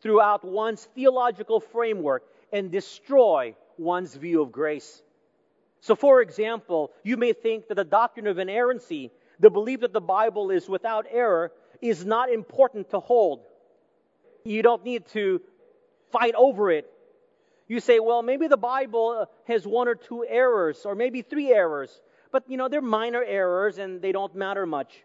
[0.00, 5.02] throughout one's theological framework and destroy one's view of grace.
[5.80, 10.00] So, for example, you may think that the doctrine of inerrancy, the belief that the
[10.00, 13.44] Bible is without error, is not important to hold.
[14.44, 15.40] You don't need to
[16.10, 16.90] fight over it.
[17.68, 22.00] You say, well, maybe the Bible has one or two errors, or maybe three errors,
[22.32, 25.04] but you know, they're minor errors and they don't matter much.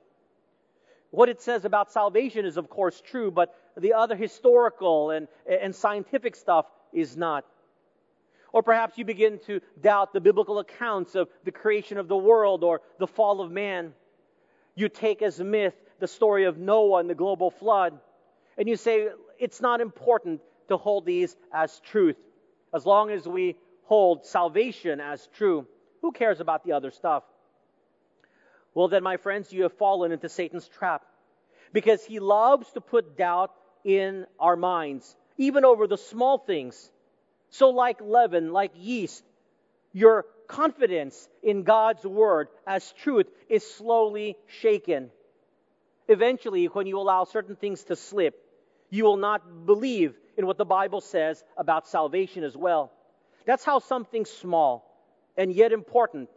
[1.11, 5.75] What it says about salvation is, of course, true, but the other historical and, and
[5.75, 7.45] scientific stuff is not.
[8.51, 12.63] Or perhaps you begin to doubt the biblical accounts of the creation of the world
[12.63, 13.93] or the fall of man.
[14.75, 17.97] You take as myth the story of Noah and the global flood,
[18.57, 19.07] and you say
[19.39, 22.17] it's not important to hold these as truth.
[22.75, 25.65] As long as we hold salvation as true,
[26.01, 27.23] who cares about the other stuff?
[28.73, 31.05] Well, then, my friends, you have fallen into Satan's trap
[31.71, 33.53] because he loves to put doubt
[33.85, 36.91] in our minds, even over the small things.
[37.49, 39.23] So, like leaven, like yeast,
[39.93, 45.09] your confidence in God's word as truth is slowly shaken.
[46.07, 48.35] Eventually, when you allow certain things to slip,
[48.89, 52.91] you will not believe in what the Bible says about salvation as well.
[53.45, 54.89] That's how something small
[55.37, 56.29] and yet important,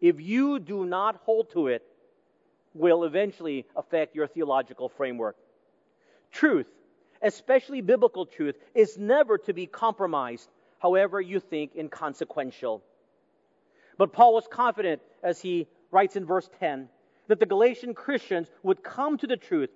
[0.00, 1.82] if you do not hold to it,
[2.74, 5.36] will eventually affect your theological framework.
[6.30, 6.68] Truth,
[7.22, 12.82] especially biblical truth, is never to be compromised however you think inconsequential.
[13.96, 16.88] But Paul was confident, as he writes in verse 10,
[17.28, 19.70] that the Galatian Christians would come to the truth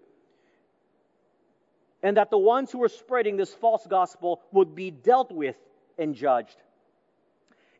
[2.02, 5.56] and that the ones who were spreading this false gospel would be dealt with
[5.98, 6.56] and judged.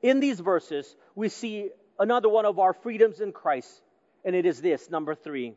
[0.00, 3.82] In these verses, we see another one of our freedoms in Christ,
[4.24, 5.54] and it is this number three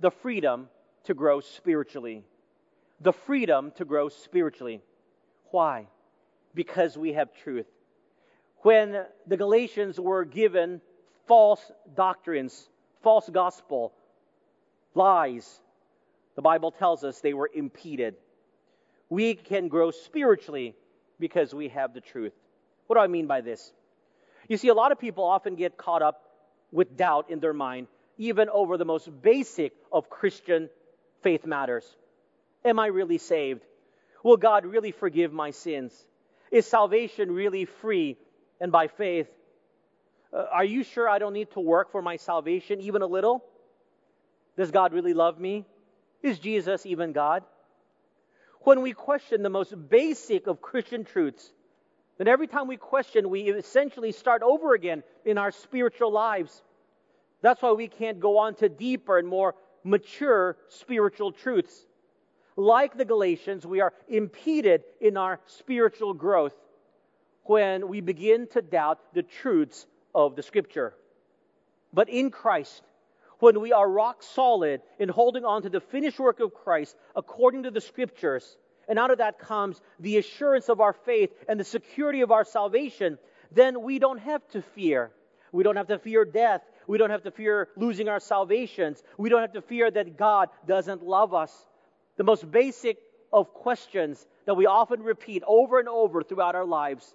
[0.00, 0.68] the freedom
[1.04, 2.24] to grow spiritually.
[3.00, 4.82] The freedom to grow spiritually.
[5.50, 5.86] Why?
[6.54, 7.66] because we have truth.
[8.58, 10.80] When the Galatians were given
[11.26, 11.60] false
[11.94, 12.68] doctrines,
[13.02, 13.92] false gospel,
[14.94, 15.60] lies,
[16.36, 18.14] the Bible tells us they were impeded.
[19.08, 20.74] We can grow spiritually
[21.18, 22.32] because we have the truth.
[22.86, 23.72] What do I mean by this?
[24.48, 26.22] You see, a lot of people often get caught up
[26.70, 27.86] with doubt in their mind,
[28.18, 30.68] even over the most basic of Christian
[31.22, 31.84] faith matters.
[32.64, 33.62] Am I really saved?
[34.24, 35.92] Will God really forgive my sins?
[36.50, 38.16] Is salvation really free
[38.60, 39.28] and by faith?
[40.32, 43.44] Uh, are you sure I don't need to work for my salvation even a little?
[44.56, 45.64] Does God really love me?
[46.22, 47.44] Is Jesus even God?
[48.60, 51.52] When we question the most basic of Christian truths,
[52.18, 56.62] then every time we question, we essentially start over again in our spiritual lives.
[57.40, 61.86] That's why we can't go on to deeper and more mature spiritual truths
[62.56, 66.54] like the Galatians, we are impeded in our spiritual growth
[67.44, 70.94] when we begin to doubt the truths of the Scripture.
[71.92, 72.82] But in Christ,
[73.38, 77.64] when we are rock solid in holding on to the finished work of Christ according
[77.64, 78.56] to the Scriptures,
[78.88, 82.44] and out of that comes the assurance of our faith and the security of our
[82.44, 83.18] salvation,
[83.50, 85.10] then we don't have to fear.
[85.52, 86.62] We don't have to fear death.
[86.86, 89.02] We don't have to fear losing our salvations.
[89.18, 91.66] We don't have to fear that God doesn't love us
[92.16, 92.98] the most basic
[93.32, 97.14] of questions that we often repeat over and over throughout our lives,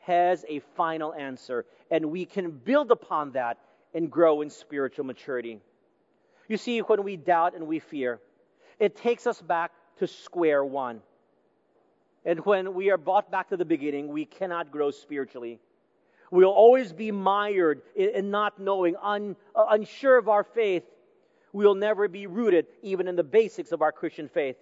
[0.00, 1.64] has a final answer.
[1.90, 3.58] And we can build upon that
[3.94, 5.60] and grow in spiritual maturity.
[6.48, 8.20] You see, when we doubt and we fear,
[8.78, 11.00] it takes us back to square one.
[12.24, 15.60] And when we are brought back to the beginning, we cannot grow spiritually.
[16.30, 20.84] We'll always be mired in, not knowing, un, uh, unsure of our faith,
[21.52, 24.56] we will never be rooted even in the basics of our Christian faith.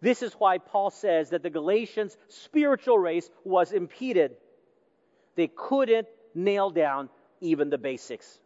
[0.00, 4.36] This is why Paul says that the Galatians' spiritual race was impeded.
[5.34, 7.08] They couldn't nail down
[7.40, 8.38] even the basics.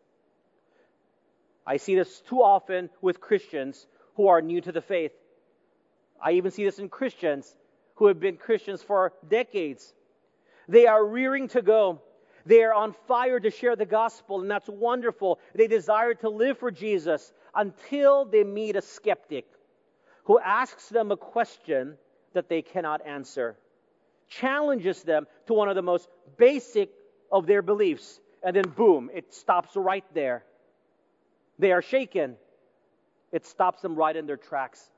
[1.66, 5.12] I see this too often with Christians who are new to the faith.
[6.22, 7.54] I even see this in Christians
[7.96, 9.92] who have been Christians for decades.
[10.68, 12.00] They are rearing to go.
[12.46, 15.38] They are on fire to share the gospel, and that's wonderful.
[15.54, 19.46] They desire to live for Jesus until they meet a skeptic
[20.24, 21.96] who asks them a question
[22.34, 23.56] that they cannot answer,
[24.28, 26.90] challenges them to one of the most basic
[27.30, 30.44] of their beliefs, and then boom, it stops right there.
[31.58, 32.36] They are shaken.
[33.32, 34.90] It stops them right in their tracks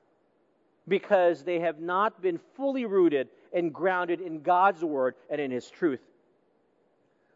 [0.89, 5.69] because they have not been fully rooted and grounded in God's word and in his
[5.69, 6.01] truth.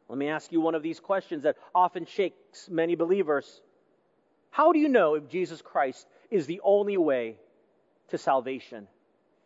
[0.08, 3.60] Let me ask you one of these questions that often shakes many believers.
[4.50, 7.36] How do you know if Jesus Christ is the only way
[8.08, 8.88] to salvation?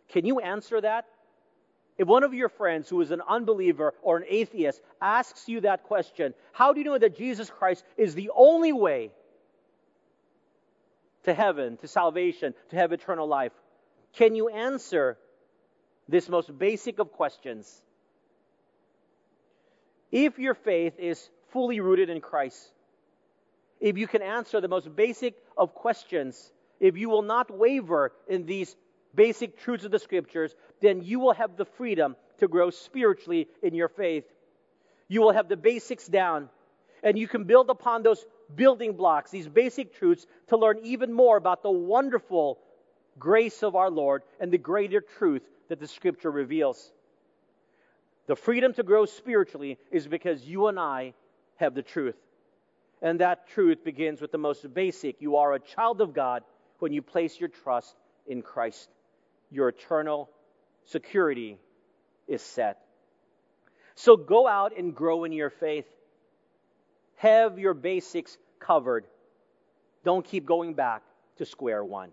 [0.09, 1.07] Can you answer that?
[1.97, 5.85] If one of your friends who is an unbeliever or an atheist asks you that
[5.85, 9.13] question, how do you know that Jesus Christ is the only way
[11.23, 13.53] to heaven, to salvation, to have eternal life?
[14.15, 15.19] Can you answer
[16.09, 17.81] this most basic of questions?
[20.11, 22.73] If your faith is fully rooted in Christ,
[23.81, 28.47] if you can answer the most basic of questions, if you will not waver in
[28.47, 28.75] these
[29.15, 33.75] basic truths of the scriptures, then you will have the freedom to grow spiritually in
[33.75, 34.25] your faith.
[35.09, 36.49] You will have the basics down,
[37.03, 41.37] and you can build upon those building blocks, these basic truths, to learn even more
[41.37, 42.59] about the wonderful
[43.19, 46.93] grace of our Lord and the greater truth that the scripture reveals.
[48.27, 51.15] The freedom to grow spiritually is because you and I
[51.57, 52.17] have the truth.
[53.03, 55.21] And that truth begins with the most basic.
[55.21, 56.43] You are a child of God
[56.79, 57.95] when you place your trust
[58.27, 58.89] in Christ.
[59.51, 60.31] Your eternal
[60.87, 61.59] security
[62.27, 62.79] is set.
[63.95, 65.87] So go out and grow in your faith.
[67.17, 69.07] Have your basics covered.
[70.05, 71.03] Don't keep going back
[71.37, 72.11] to square one.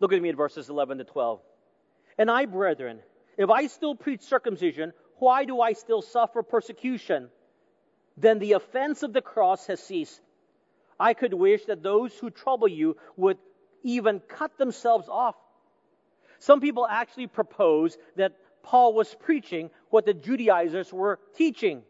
[0.00, 1.40] Look at me at verses 11 to 12.
[2.18, 3.00] And I, brethren,
[3.38, 7.30] if I still preach circumcision, why do I still suffer persecution?
[8.16, 10.20] Then the offense of the cross has ceased.
[10.98, 13.38] I could wish that those who trouble you would
[13.82, 15.36] even cut themselves off.
[16.38, 18.32] Some people actually propose that
[18.62, 21.82] Paul was preaching what the Judaizers were teaching.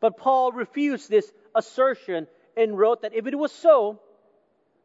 [0.00, 2.26] But Paul refused this assertion
[2.56, 4.00] and wrote that if it was so,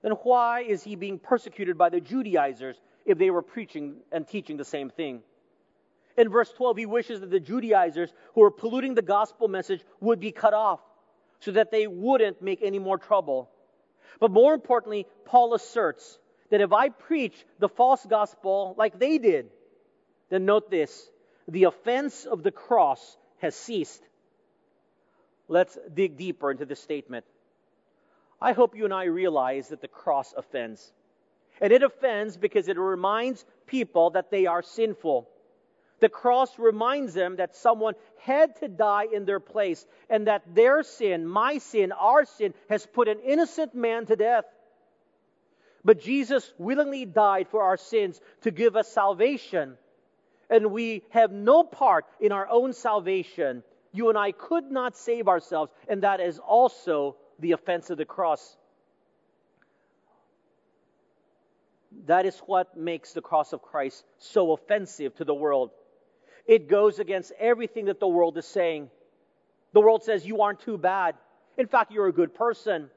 [0.01, 4.58] then why is he being persecuted by the Judaizers if they were preaching and teaching
[4.58, 5.22] the same thing?
[6.18, 10.20] In verse 12, he wishes that the Judaizers who are polluting the gospel message would
[10.20, 10.80] be cut off
[11.39, 13.49] so that they wouldn't make any more trouble.
[14.20, 16.20] But more importantly, Paul asserts
[16.50, 19.48] that if I preach the false gospel like they did,
[20.30, 21.10] then note this
[21.48, 24.02] the offense of the cross has ceased.
[25.48, 27.26] Let's dig deeper into this statement.
[28.41, 30.91] I hope you and I realize that the cross offends.
[31.62, 35.30] And it offends because it reminds people that they are sinful.
[36.00, 40.84] The cross reminds them that someone had to die in their place and that their
[40.84, 44.46] sin, my sin, our sin, has put an innocent man to death.
[45.86, 49.78] But Jesus willingly died for our sins to give us salvation.
[50.50, 53.64] And we have no part in our own salvation.
[53.94, 58.06] You and I could not save ourselves, and that is also the offense of the
[58.06, 58.58] cross.
[62.08, 65.70] That is what makes the cross of Christ so offensive to the world.
[66.48, 68.90] It goes against everything that the world is saying.
[69.74, 71.16] The world says you aren't too bad.
[71.58, 72.90] In fact, you're a good person.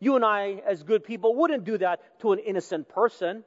[0.00, 3.44] You and I, as good people, wouldn't do that to an innocent person.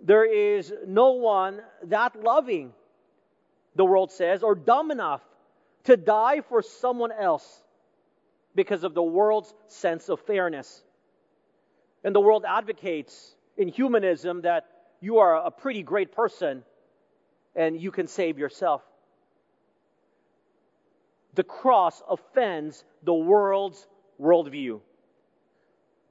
[0.00, 2.72] There is no one that loving,
[3.74, 5.20] the world says, or dumb enough
[5.84, 7.62] to die for someone else
[8.54, 10.82] because of the world's sense of fairness.
[12.04, 14.66] And the world advocates in humanism that
[15.00, 16.62] you are a pretty great person
[17.56, 18.82] and you can save yourself.
[21.34, 23.86] The cross offends the world's
[24.20, 24.80] worldview.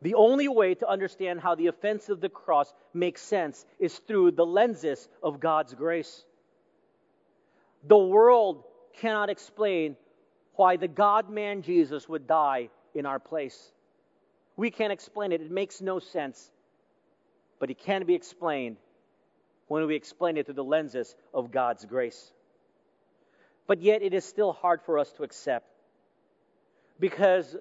[0.01, 4.31] The only way to understand how the offense of the cross makes sense is through
[4.31, 6.25] the lenses of God's grace.
[7.87, 9.95] The world cannot explain
[10.55, 13.71] why the God man Jesus would die in our place.
[14.55, 16.51] We can't explain it, it makes no sense.
[17.59, 18.77] But it can be explained
[19.67, 22.31] when we explain it through the lenses of God's grace.
[23.67, 25.67] But yet, it is still hard for us to accept
[26.99, 27.55] because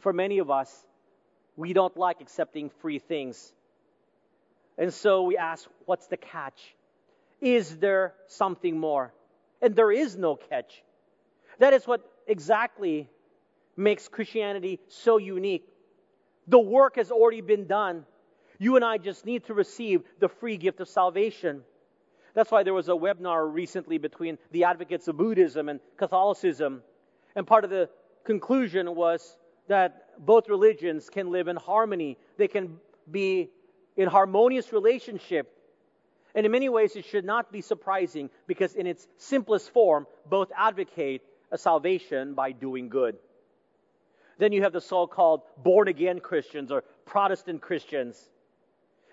[0.00, 0.86] for many of us,
[1.56, 3.52] we don't like accepting free things.
[4.78, 6.74] And so we ask, what's the catch?
[7.40, 9.12] Is there something more?
[9.60, 10.82] And there is no catch.
[11.58, 13.08] That is what exactly
[13.76, 15.66] makes Christianity so unique.
[16.48, 18.06] The work has already been done.
[18.58, 21.62] You and I just need to receive the free gift of salvation.
[22.34, 26.82] That's why there was a webinar recently between the advocates of Buddhism and Catholicism.
[27.34, 27.88] And part of the
[28.24, 29.36] conclusion was
[29.68, 32.78] that both religions can live in harmony, they can
[33.10, 33.50] be
[33.96, 35.52] in harmonious relationship.
[36.34, 40.52] And in many ways, it should not be surprising because, in its simplest form, both
[40.56, 43.16] advocate a salvation by doing good.
[44.38, 48.30] Then you have the so called born again Christians or Protestant Christians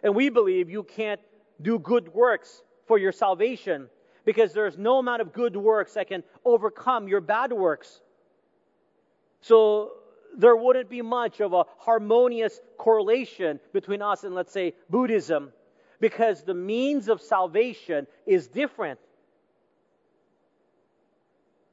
[0.04, 1.22] and we believe you can't
[1.62, 3.90] do good works for your salvation
[4.26, 8.02] because there's no amount of good works that can overcome your bad works.
[9.42, 9.92] So
[10.36, 15.52] there wouldn't be much of a harmonious correlation between us and, let's say, Buddhism
[16.00, 19.00] because the means of salvation is different.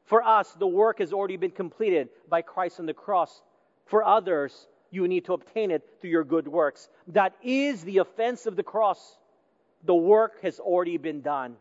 [0.07, 3.43] For us, the work has already been completed by Christ on the cross.
[3.87, 6.89] For others, you need to obtain it through your good works.
[7.09, 9.19] That is the offense of the cross.
[9.85, 11.57] The work has already been done.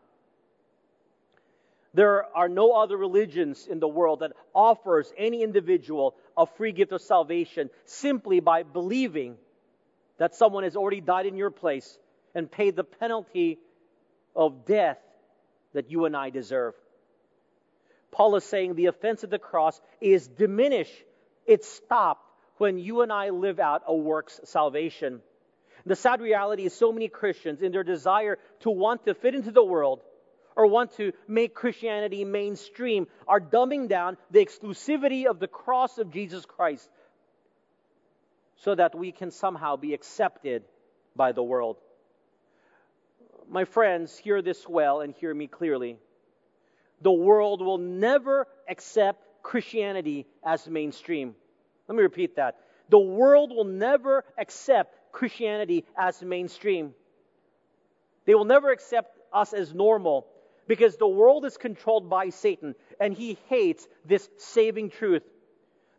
[1.94, 6.90] There are no other religions in the world that offers any individual a free gift
[6.90, 9.36] of salvation simply by believing
[10.18, 11.98] that someone has already died in your place
[12.34, 13.58] and paid the penalty
[14.34, 14.98] of death
[15.72, 16.74] that you and I deserve.
[18.10, 21.04] Paul is saying the offense of the cross is diminished.
[21.46, 22.28] It's stopped
[22.58, 25.20] when you and I live out a works salvation.
[25.86, 29.50] The sad reality is so many Christians, in their desire to want to fit into
[29.50, 30.00] the world,
[30.56, 36.10] or want to make Christianity mainstream are dumbing down the exclusivity of the cross of
[36.10, 36.88] Jesus Christ
[38.56, 40.62] so that we can somehow be accepted
[41.16, 41.76] by the world.
[43.48, 45.98] My friends, hear this well and hear me clearly.
[47.02, 51.34] The world will never accept Christianity as mainstream.
[51.88, 52.56] Let me repeat that.
[52.88, 56.94] The world will never accept Christianity as mainstream.
[58.24, 60.26] They will never accept us as normal
[60.66, 65.22] because the world is controlled by Satan and he hates this saving truth.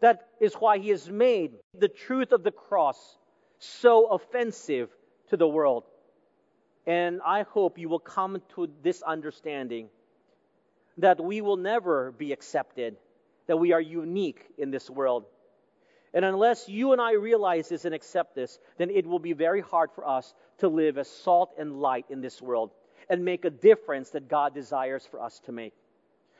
[0.01, 3.17] That is why he has made the truth of the cross
[3.59, 4.89] so offensive
[5.29, 5.83] to the world.
[6.85, 9.89] And I hope you will come to this understanding
[10.97, 12.95] that we will never be accepted,
[13.47, 15.25] that we are unique in this world.
[16.13, 19.61] And unless you and I realize this and accept this, then it will be very
[19.61, 22.71] hard for us to live as salt and light in this world
[23.09, 25.73] and make a difference that God desires for us to make.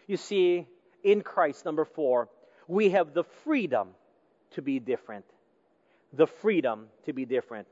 [0.08, 0.68] You see,
[1.04, 2.30] in Christ, number four,
[2.68, 3.90] we have the freedom
[4.52, 5.26] to be different.
[6.14, 7.68] The freedom to be different.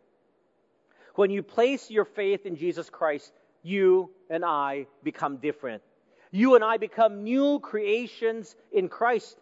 [1.16, 3.32] When you place your faith in Jesus Christ,
[3.62, 5.84] you and I become different.
[6.32, 9.38] You and I become new creations in Christ.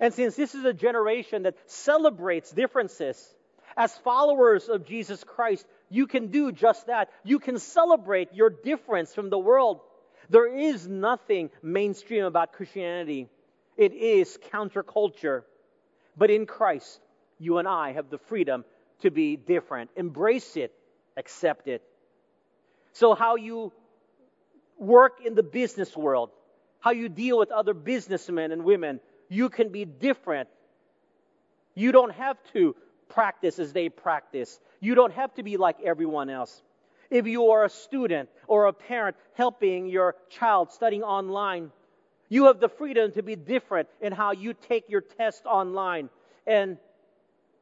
[0.00, 3.34] And since this is a generation that celebrates differences,
[3.76, 7.10] as followers of Jesus Christ, you can do just that.
[7.24, 9.80] You can celebrate your difference from the world.
[10.30, 13.28] There is nothing mainstream about Christianity,
[13.76, 15.42] it is counterculture.
[16.16, 17.00] But in Christ,
[17.38, 18.64] you and I have the freedom
[19.02, 19.90] to be different.
[19.96, 20.74] Embrace it,
[21.16, 21.82] accept it.
[22.92, 23.72] So, how you
[24.78, 26.30] work in the business world,
[26.80, 30.48] how you deal with other businessmen and women, you can be different.
[31.74, 32.74] You don't have to
[33.08, 34.60] practice as they practice.
[34.80, 36.62] You don't have to be like everyone else.
[37.10, 41.70] If you are a student or a parent helping your child studying online,
[42.28, 46.10] you have the freedom to be different in how you take your test online
[46.46, 46.76] and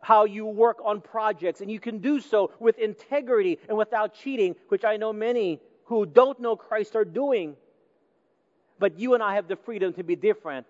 [0.01, 1.61] how you work on projects.
[1.61, 6.07] And you can do so with integrity and without cheating, which I know many who
[6.07, 7.57] don't know Christ are doing.
[8.79, 10.67] But you and I have the freedom to be different.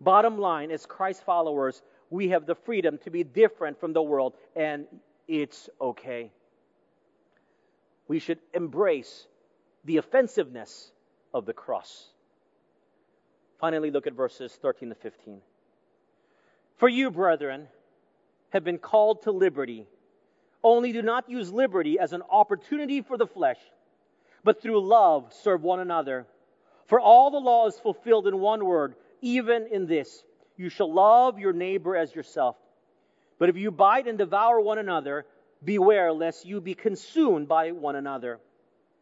[0.00, 1.80] Bottom line, as Christ followers,
[2.12, 4.84] we have the freedom to be different from the world, and
[5.26, 6.30] it's okay.
[8.06, 9.26] We should embrace
[9.86, 10.92] the offensiveness
[11.32, 12.08] of the cross.
[13.58, 15.40] Finally, look at verses 13 to 15.
[16.76, 17.68] For you, brethren,
[18.50, 19.86] have been called to liberty.
[20.62, 23.58] Only do not use liberty as an opportunity for the flesh,
[24.44, 26.26] but through love serve one another.
[26.88, 30.22] For all the law is fulfilled in one word, even in this
[30.62, 32.56] you shall love your neighbor as yourself.
[33.38, 35.26] But if you bite and devour one another,
[35.64, 38.38] beware lest you be consumed by one another.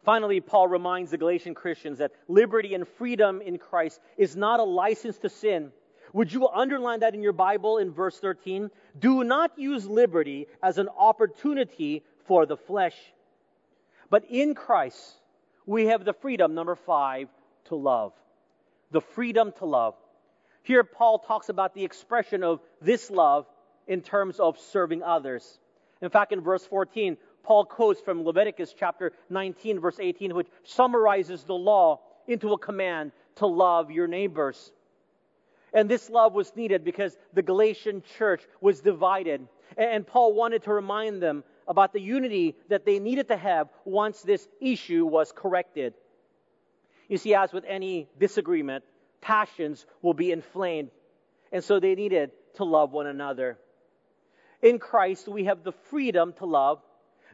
[0.04, 4.64] Finally, Paul reminds the Galatian Christians that liberty and freedom in Christ is not a
[4.64, 5.72] license to sin.
[6.12, 8.70] Would you underline that in your Bible in verse 13?
[8.98, 12.96] Do not use liberty as an opportunity for the flesh.
[14.08, 14.98] But in Christ,
[15.66, 17.28] we have the freedom, number five,
[17.66, 18.12] to love.
[18.90, 19.94] The freedom to love.
[20.62, 23.46] Here, Paul talks about the expression of this love
[23.86, 25.58] in terms of serving others.
[26.02, 31.44] In fact, in verse 14, Paul quotes from Leviticus chapter 19, verse 18, which summarizes
[31.44, 34.72] the law into a command to love your neighbors.
[35.72, 39.46] And this love was needed because the Galatian church was divided.
[39.76, 44.22] And Paul wanted to remind them about the unity that they needed to have once
[44.22, 45.94] this issue was corrected.
[47.08, 48.84] You see, as with any disagreement,
[49.20, 50.90] passions will be inflamed.
[51.52, 53.58] And so they needed to love one another.
[54.62, 56.80] In Christ, we have the freedom to love,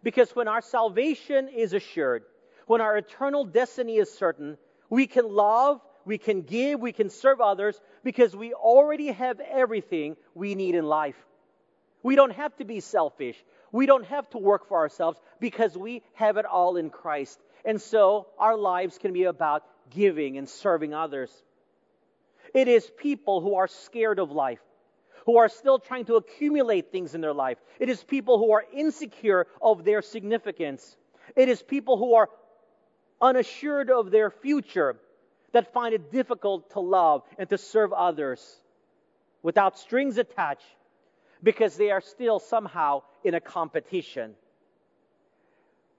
[0.03, 2.22] Because when our salvation is assured,
[2.66, 4.57] when our eternal destiny is certain,
[4.89, 10.16] we can love, we can give, we can serve others because we already have everything
[10.32, 11.16] we need in life.
[12.05, 13.37] We don't have to be selfish.
[13.72, 17.41] We don't have to work for ourselves because we have it all in Christ.
[17.64, 21.32] And so our lives can be about giving and serving others.
[22.55, 24.61] It is people who are scared of life,
[25.24, 27.59] who are still trying to accumulate things in their life.
[27.78, 30.97] It is people who are insecure of their significance.
[31.34, 32.28] It is people who are
[33.20, 34.97] unassured of their future
[35.53, 38.61] that find it difficult to love and to serve others
[39.42, 40.64] without strings attached
[41.42, 44.34] because they are still somehow in a competition.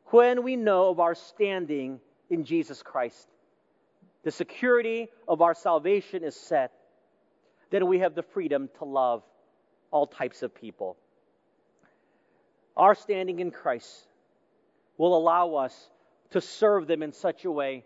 [0.07, 3.27] When we know of our standing in Jesus Christ,
[4.27, 6.73] the security of our salvation is set,
[7.69, 9.23] then we have the freedom to love
[9.89, 10.97] all types of people.
[12.75, 14.05] Our standing in Christ
[14.97, 15.73] will allow us
[16.31, 17.85] to serve them in such a way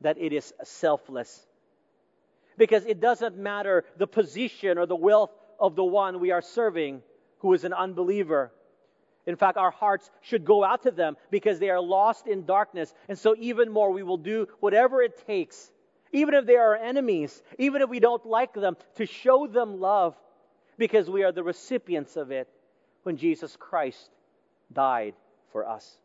[0.00, 1.46] that it is selfless.
[2.58, 5.30] Because it doesn't matter the position or the wealth
[5.60, 7.00] of the one we are serving
[7.38, 8.50] who is an unbeliever.
[9.24, 12.92] In fact, our hearts should go out to them because they are lost in darkness.
[13.08, 15.70] And so, even more, we will do whatever it takes
[16.16, 20.16] even if they are enemies, even if we don't like them, to show them love
[20.78, 22.48] because we are the recipients of it
[23.02, 24.10] when Jesus Christ
[24.72, 25.14] died
[25.52, 25.98] for us.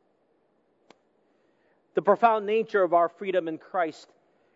[1.94, 4.06] The profound nature of our freedom in Christ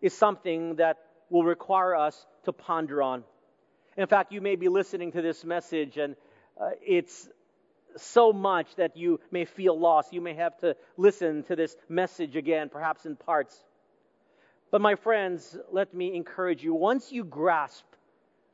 [0.01, 0.97] is something that
[1.29, 3.23] will require us to ponder on.
[3.95, 6.17] In fact, you may be listening to this message and
[6.59, 7.29] uh, it's
[7.95, 10.11] so much that you may feel lost.
[10.11, 13.63] You may have to listen to this message again, perhaps in parts.
[14.71, 17.85] But, my friends, let me encourage you once you grasp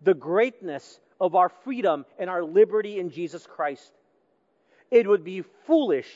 [0.02, 3.92] the greatness of our freedom and our liberty in Jesus Christ,
[4.90, 6.10] it would be foolish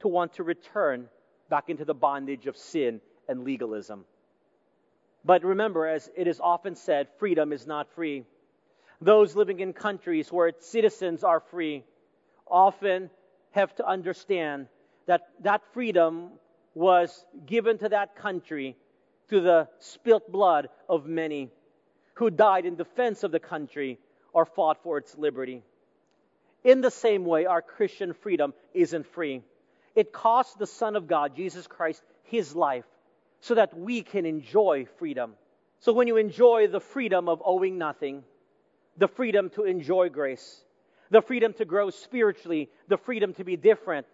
[0.00, 1.08] to want to return
[1.50, 4.04] back into the bondage of sin and legalism.
[5.24, 8.24] But remember, as it is often said, freedom is not free.
[9.00, 11.84] Those living in countries where its citizens are free
[12.46, 13.10] often
[13.50, 14.66] have to understand
[15.06, 16.30] that that freedom
[16.74, 18.76] was given to that country
[19.32, 21.48] through the spilt blood of many
[22.12, 23.98] who died in defense of the country
[24.34, 25.62] or fought for its liberty.
[26.64, 29.40] In the same way, our Christian freedom isn't free.
[29.94, 32.84] It cost the Son of God, Jesus Christ, his life
[33.40, 35.32] so that we can enjoy freedom.
[35.80, 38.24] So when you enjoy the freedom of owing nothing,
[38.98, 40.62] the freedom to enjoy grace,
[41.10, 44.06] the freedom to grow spiritually, the freedom to be different,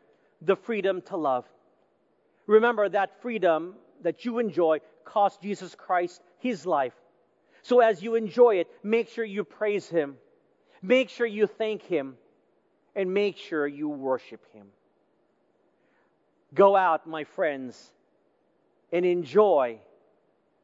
[0.42, 1.44] the freedom to love.
[2.46, 6.94] Remember that freedom that you enjoy cost Jesus Christ his life.
[7.62, 10.16] So as you enjoy it, make sure you praise him,
[10.82, 12.16] make sure you thank him,
[12.94, 14.66] and make sure you worship him.
[16.54, 17.92] Go out, my friends,
[18.92, 19.78] and enjoy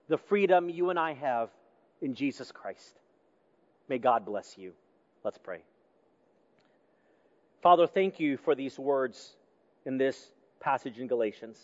[0.09, 1.51] the freedom you and I have
[2.01, 2.95] in Jesus Christ.
[3.89, 4.73] May God bless you.
[5.25, 5.61] Let's pray.
[7.63, 9.37] Father, thank you for these words
[9.87, 10.31] in this
[10.61, 11.59] passage in Galatians.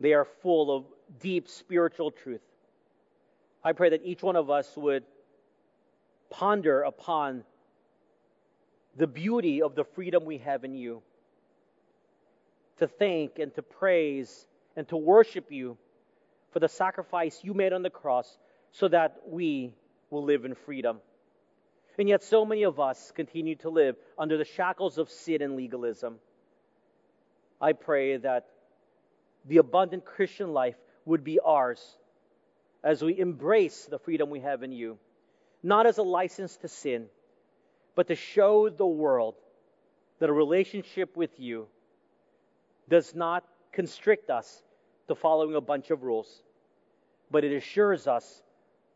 [0.00, 0.84] They are full of
[1.20, 2.40] deep spiritual truth.
[3.64, 5.04] I pray that each one of us would
[6.30, 7.44] ponder upon
[8.96, 11.02] the beauty of the freedom we have in you,
[12.78, 14.46] to thank and to praise
[14.76, 15.76] and to worship you
[16.52, 18.38] for the sacrifice you made on the cross
[18.72, 19.74] so that we
[20.10, 20.98] will live in freedom.
[21.98, 25.56] And yet, so many of us continue to live under the shackles of sin and
[25.56, 26.20] legalism.
[27.60, 28.46] I pray that
[29.46, 31.96] the abundant Christian life would be ours
[32.82, 34.98] as we embrace the freedom we have in you,
[35.62, 37.06] not as a license to sin,
[37.94, 39.34] but to show the world
[40.18, 41.66] that a relationship with you
[42.88, 44.62] does not constrict us
[45.08, 46.42] to following a bunch of rules,
[47.30, 48.42] but it assures us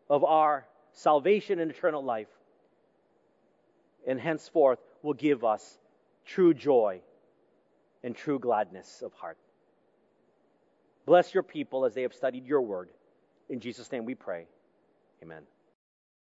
[0.08, 2.28] of our salvation and eternal life,
[4.06, 5.78] and henceforth will give us
[6.24, 7.00] true joy
[8.02, 9.38] and true gladness of heart.
[11.06, 12.90] Bless your people as they have studied your word.
[13.48, 14.46] In Jesus' name we pray.
[15.22, 15.42] Amen.